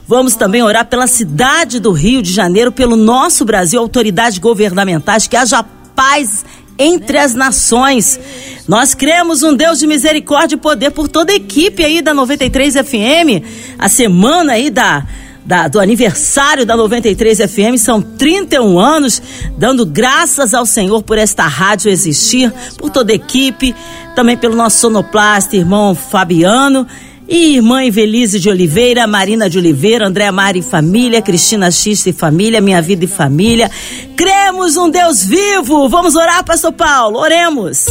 Vamos 0.08 0.36
também 0.36 0.64
orar 0.64 0.86
pela 0.86 1.06
cidade 1.06 1.82
do 1.82 1.92
Rio 1.92 2.22
de 2.22 2.32
Janeiro, 2.32 2.72
pelo 2.72 2.96
nosso 2.96 3.44
Brasil, 3.44 3.82
autoridades 3.82 4.38
governamentais, 4.38 5.28
que 5.28 5.36
haja 5.36 5.62
paz 5.94 6.46
entre 6.80 7.18
as 7.18 7.34
nações. 7.34 8.18
Nós 8.66 8.94
cremos 8.94 9.44
um 9.44 9.54
Deus 9.54 9.80
de 9.80 9.86
misericórdia 9.86 10.56
e 10.56 10.60
poder 10.60 10.92
por 10.92 11.10
toda 11.10 11.34
a 11.34 11.36
equipe 11.36 11.84
aí 11.84 12.02
da 12.02 12.14
93 12.14 12.76
FM. 12.76 13.44
A 13.78 13.90
semana 13.90 14.54
aí 14.54 14.70
da, 14.70 15.06
da, 15.46 15.68
do 15.68 15.78
aniversário 15.78 16.66
da 16.66 16.78
93 16.78 17.40
FM 17.40 17.78
são 17.78 18.02
31 18.02 18.80
anos, 18.80 19.22
dando 19.58 19.86
graças 19.86 20.54
ao 20.54 20.66
Senhor 20.66 21.04
por 21.04 21.18
esta 21.18 21.44
rádio 21.44 21.92
existir, 21.92 22.50
por 22.78 22.90
toda 22.90 23.12
a 23.12 23.16
equipe, 23.16 23.76
também 24.16 24.38
pelo 24.38 24.56
nosso 24.56 24.78
sonoplasta, 24.78 25.58
irmão 25.58 25.94
Fabiano 25.94 26.88
e 27.28 27.56
irmã 27.56 27.84
Evelise 27.84 28.40
de 28.40 28.50
Oliveira, 28.50 29.06
Marina 29.06 29.50
de 29.50 29.58
Oliveira, 29.58 30.08
André 30.08 30.32
Mari 30.32 30.60
e 30.60 30.64
família, 30.64 31.22
Cristina 31.22 31.70
X 31.70 32.06
e 32.08 32.14
família, 32.14 32.62
Minha 32.62 32.82
Vida 32.82 33.06
e 33.06 33.08
família. 33.08 33.70
Cremos 34.16 34.78
um 34.78 34.90
Deus 34.90 35.24
vivo. 35.24 35.88
Vamos 35.90 36.16
orar, 36.16 36.44
Pastor 36.44 36.72
Paulo. 36.72 37.20
Oremos. 37.20 37.86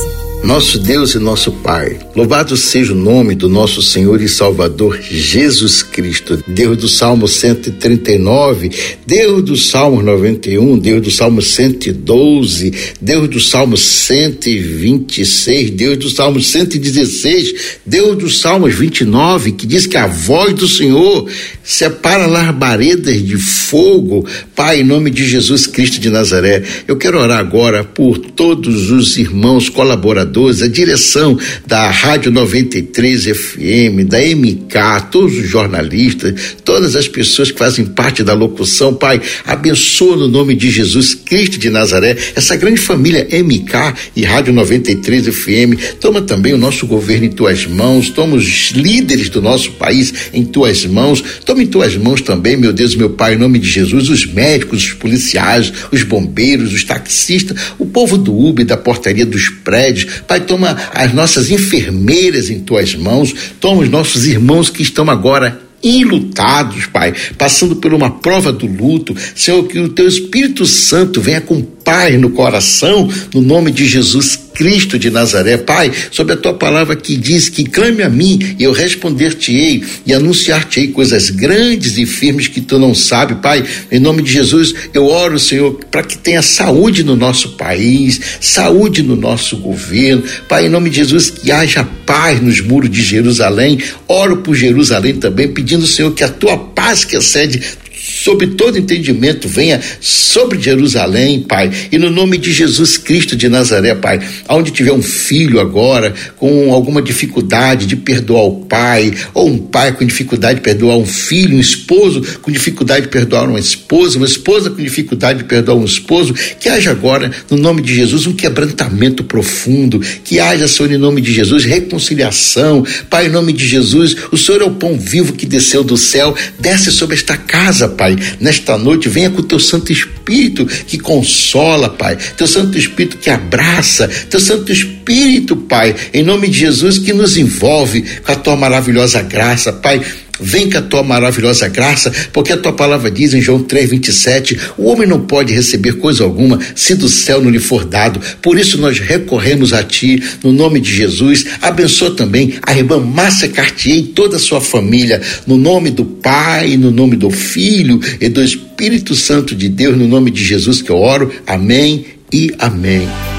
Nosso 0.44 0.78
Deus 0.78 1.14
e 1.14 1.18
nosso 1.18 1.50
Pai. 1.50 1.98
Louvado 2.14 2.56
seja 2.56 2.92
o 2.92 2.96
nome 2.96 3.34
do 3.34 3.48
nosso 3.48 3.82
Senhor 3.82 4.20
e 4.20 4.28
Salvador 4.28 5.00
Jesus 5.00 5.82
Cristo, 5.82 6.42
Deus 6.46 6.78
do 6.78 6.88
Salmo 6.88 7.26
139, 7.26 8.70
Deus 9.06 9.42
do 9.42 9.56
Salmo 9.56 10.02
91, 10.02 10.78
Deus 10.78 11.02
do 11.02 11.10
Salmo 11.10 11.42
112, 11.42 12.72
Deus 13.00 13.28
do 13.28 13.40
Salmo 13.40 13.76
126, 13.76 15.70
Deus 15.70 15.98
do 15.98 16.10
Salmo 16.10 16.40
116, 16.40 17.78
Deus 17.84 18.16
dos 18.16 18.40
Salmos 18.40 18.74
29, 18.74 19.52
que 19.52 19.66
diz 19.66 19.86
que 19.86 19.96
a 19.96 20.06
voz 20.06 20.54
do 20.54 20.68
Senhor 20.68 21.28
separa 21.62 22.26
labaredas 22.26 23.22
de 23.22 23.36
fogo. 23.36 24.26
Pai, 24.54 24.80
em 24.80 24.84
nome 24.84 25.10
de 25.10 25.26
Jesus 25.26 25.66
Cristo 25.66 26.00
de 26.00 26.10
Nazaré, 26.10 26.62
eu 26.86 26.96
quero 26.96 27.18
orar 27.18 27.38
agora 27.38 27.82
por 27.82 28.18
todos 28.18 28.90
os 28.90 29.16
irmãos 29.16 29.68
colaboradores 29.68 30.25
a 30.62 30.68
direção 30.68 31.38
da 31.66 31.90
Rádio 31.90 32.30
93 32.30 33.24
FM, 33.24 34.06
da 34.06 34.18
MK, 34.18 35.08
todos 35.10 35.36
os 35.38 35.48
jornalistas, 35.48 36.56
todas 36.64 36.94
as 36.96 37.08
pessoas 37.08 37.50
que 37.50 37.58
fazem 37.58 37.86
parte 37.86 38.22
da 38.22 38.34
locução, 38.34 38.94
Pai, 38.94 39.20
abençoa 39.44 40.16
no 40.16 40.28
nome 40.28 40.54
de 40.54 40.70
Jesus 40.70 41.14
Cristo 41.14 41.58
de 41.58 41.70
Nazaré, 41.70 42.16
essa 42.34 42.56
grande 42.56 42.80
família 42.80 43.26
MK 43.30 43.94
e 44.14 44.24
Rádio 44.24 44.52
93 44.52 45.28
FM. 45.28 45.98
Toma 46.00 46.22
também 46.22 46.52
o 46.52 46.58
nosso 46.58 46.86
governo 46.86 47.26
em 47.26 47.30
tuas 47.30 47.66
mãos, 47.66 48.10
toma 48.10 48.36
os 48.36 48.70
líderes 48.72 49.28
do 49.28 49.40
nosso 49.40 49.72
país 49.72 50.12
em 50.32 50.44
tuas 50.44 50.84
mãos, 50.84 51.22
toma 51.44 51.62
em 51.62 51.66
tuas 51.66 51.96
mãos 51.96 52.20
também, 52.20 52.56
meu 52.56 52.72
Deus, 52.72 52.94
meu 52.94 53.10
Pai, 53.10 53.34
em 53.34 53.38
nome 53.38 53.58
de 53.58 53.68
Jesus, 53.68 54.08
os 54.08 54.26
médicos, 54.26 54.84
os 54.84 54.92
policiais, 54.92 55.72
os 55.90 56.02
bombeiros, 56.02 56.72
os 56.72 56.84
taxistas, 56.84 57.56
o 57.78 57.86
povo 57.86 58.18
do 58.18 58.36
Uber, 58.36 58.64
da 58.64 58.76
portaria 58.76 59.26
dos 59.26 59.48
prédios, 59.48 60.15
Pai, 60.26 60.40
toma 60.40 60.76
as 60.92 61.12
nossas 61.12 61.50
enfermeiras 61.50 62.50
em 62.50 62.60
tuas 62.60 62.94
mãos, 62.94 63.34
toma 63.60 63.82
os 63.82 63.88
nossos 63.88 64.26
irmãos 64.26 64.70
que 64.70 64.82
estão 64.82 65.08
agora 65.10 65.60
enlutados, 65.82 66.86
Pai, 66.86 67.14
passando 67.38 67.76
por 67.76 67.92
uma 67.94 68.10
prova 68.10 68.52
do 68.52 68.66
luto. 68.66 69.14
Senhor, 69.34 69.66
que 69.68 69.78
o 69.78 69.88
teu 69.88 70.08
Espírito 70.08 70.66
Santo 70.66 71.20
venha 71.20 71.40
com 71.40 71.75
paz 71.86 72.20
no 72.20 72.30
coração, 72.30 73.08
no 73.32 73.40
nome 73.40 73.70
de 73.70 73.86
Jesus 73.86 74.36
Cristo 74.52 74.98
de 74.98 75.08
Nazaré. 75.08 75.56
Pai, 75.56 75.92
sobre 76.10 76.32
a 76.32 76.36
tua 76.36 76.54
palavra 76.54 76.96
que 76.96 77.16
diz 77.16 77.48
que 77.48 77.62
clame 77.62 78.02
a 78.02 78.08
mim 78.08 78.56
e 78.58 78.64
eu 78.64 78.72
responder-te-ei 78.72 79.84
e 80.04 80.12
anunciar-te-ei 80.12 80.88
coisas 80.88 81.30
grandes 81.30 81.96
e 81.96 82.04
firmes 82.04 82.48
que 82.48 82.60
tu 82.60 82.76
não 82.76 82.92
sabe, 82.92 83.36
Pai. 83.36 83.64
Em 83.92 84.00
nome 84.00 84.22
de 84.22 84.32
Jesus, 84.32 84.74
eu 84.92 85.06
oro, 85.06 85.38
Senhor, 85.38 85.78
para 85.88 86.02
que 86.02 86.18
tenha 86.18 86.42
saúde 86.42 87.04
no 87.04 87.14
nosso 87.14 87.50
país, 87.50 88.20
saúde 88.40 89.02
no 89.02 89.14
nosso 89.14 89.56
governo. 89.58 90.24
Pai, 90.48 90.66
em 90.66 90.70
nome 90.70 90.90
de 90.90 90.96
Jesus, 90.96 91.30
que 91.30 91.52
haja 91.52 91.86
paz 92.04 92.42
nos 92.42 92.60
muros 92.60 92.90
de 92.90 93.02
Jerusalém. 93.02 93.78
Oro 94.08 94.38
por 94.38 94.56
Jerusalém 94.56 95.14
também, 95.14 95.46
pedindo, 95.46 95.86
Senhor, 95.86 96.12
que 96.12 96.24
a 96.24 96.28
tua 96.28 96.58
paz 96.58 97.04
que 97.04 97.16
excede 97.16 97.62
sobre 97.96 98.48
todo 98.48 98.78
entendimento, 98.78 99.48
venha 99.48 99.80
sobre 100.00 100.60
Jerusalém, 100.60 101.40
Pai, 101.40 101.70
e 101.90 101.98
no 101.98 102.10
nome 102.10 102.36
de 102.36 102.52
Jesus 102.52 102.98
Cristo 102.98 103.34
de 103.34 103.48
Nazaré, 103.48 103.94
Pai, 103.94 104.20
aonde 104.46 104.70
tiver 104.70 104.92
um 104.92 105.02
filho 105.02 105.58
agora 105.58 106.14
com 106.36 106.72
alguma 106.72 107.00
dificuldade 107.00 107.86
de 107.86 107.96
perdoar 107.96 108.44
o 108.44 108.64
pai, 108.66 109.12
ou 109.32 109.48
um 109.48 109.58
pai 109.58 109.92
com 109.92 110.04
dificuldade 110.04 110.56
de 110.56 110.60
perdoar 110.60 110.96
um 110.96 111.06
filho, 111.06 111.56
um 111.56 111.60
esposo 111.60 112.22
com 112.42 112.50
dificuldade 112.50 113.02
de 113.02 113.08
perdoar 113.08 113.48
uma 113.48 113.58
esposa, 113.58 114.18
uma 114.18 114.26
esposa 114.26 114.70
com 114.70 114.82
dificuldade 114.82 115.38
de 115.38 115.44
perdoar 115.44 115.76
um 115.76 115.84
esposo, 115.84 116.34
que 116.60 116.68
haja 116.68 116.90
agora, 116.90 117.30
no 117.50 117.56
nome 117.56 117.80
de 117.80 117.94
Jesus, 117.94 118.26
um 118.26 118.32
quebrantamento 118.32 119.24
profundo, 119.24 120.00
que 120.22 120.38
haja, 120.38 120.68
Senhor, 120.68 120.92
em 120.92 120.98
nome 120.98 121.20
de 121.20 121.32
Jesus, 121.32 121.64
reconciliação, 121.64 122.84
Pai, 123.08 123.26
em 123.26 123.30
nome 123.30 123.52
de 123.52 123.66
Jesus, 123.66 124.16
o 124.30 124.36
Senhor 124.36 124.60
é 124.60 124.64
o 124.64 124.72
pão 124.72 124.98
vivo 124.98 125.32
que 125.32 125.46
desceu 125.46 125.82
do 125.82 125.96
céu, 125.96 126.34
desce 126.58 126.92
sobre 126.92 127.16
esta 127.16 127.36
casa, 127.36 127.85
Pai, 127.88 128.16
nesta 128.40 128.76
noite, 128.76 129.08
venha 129.08 129.30
com 129.30 129.40
o 129.40 129.44
teu 129.44 129.58
Santo 129.58 129.92
Espírito 129.92 130.66
que 130.66 130.98
consola, 130.98 131.88
Pai, 131.88 132.16
teu 132.36 132.46
Santo 132.46 132.76
Espírito 132.76 133.18
que 133.18 133.30
abraça, 133.30 134.08
teu 134.28 134.40
Santo 134.40 134.72
Espírito, 134.72 135.56
Pai, 135.56 135.94
em 136.12 136.22
nome 136.22 136.48
de 136.48 136.58
Jesus, 136.58 136.98
que 136.98 137.12
nos 137.12 137.36
envolve 137.36 138.04
com 138.24 138.32
a 138.32 138.36
tua 138.36 138.56
maravilhosa 138.56 139.22
graça, 139.22 139.72
Pai 139.72 140.00
Vem 140.40 140.70
com 140.70 140.78
a 140.78 140.82
tua 140.82 141.02
maravilhosa 141.02 141.68
graça, 141.68 142.12
porque 142.32 142.52
a 142.52 142.56
tua 142.56 142.72
palavra 142.72 143.10
diz 143.10 143.34
em 143.34 143.40
João 143.40 143.62
3,27: 143.62 144.58
o 144.76 144.86
homem 144.86 145.08
não 145.08 145.20
pode 145.20 145.52
receber 145.52 145.94
coisa 145.94 146.24
alguma 146.24 146.58
se 146.74 146.94
do 146.94 147.08
céu 147.08 147.40
não 147.40 147.50
lhe 147.50 147.58
for 147.58 147.84
dado. 147.84 148.20
Por 148.42 148.58
isso 148.58 148.78
nós 148.78 148.98
recorremos 148.98 149.72
a 149.72 149.82
ti, 149.82 150.22
no 150.42 150.52
nome 150.52 150.80
de 150.80 150.94
Jesus. 150.94 151.44
Abençoa 151.60 152.14
também 152.14 152.54
a 152.62 152.76
irmã 152.76 152.98
Márcia 152.98 153.48
Cartier 153.48 153.98
e 153.98 154.02
toda 154.02 154.36
a 154.36 154.40
sua 154.40 154.60
família, 154.60 155.20
no 155.46 155.56
nome 155.56 155.90
do 155.90 156.04
Pai, 156.04 156.76
no 156.76 156.90
nome 156.90 157.16
do 157.16 157.30
Filho 157.30 158.00
e 158.20 158.28
do 158.28 158.42
Espírito 158.42 159.14
Santo 159.14 159.54
de 159.54 159.68
Deus, 159.68 159.96
no 159.96 160.06
nome 160.06 160.30
de 160.30 160.44
Jesus 160.44 160.82
que 160.82 160.90
eu 160.90 160.98
oro. 160.98 161.32
Amém 161.46 162.06
e 162.32 162.52
amém. 162.58 163.35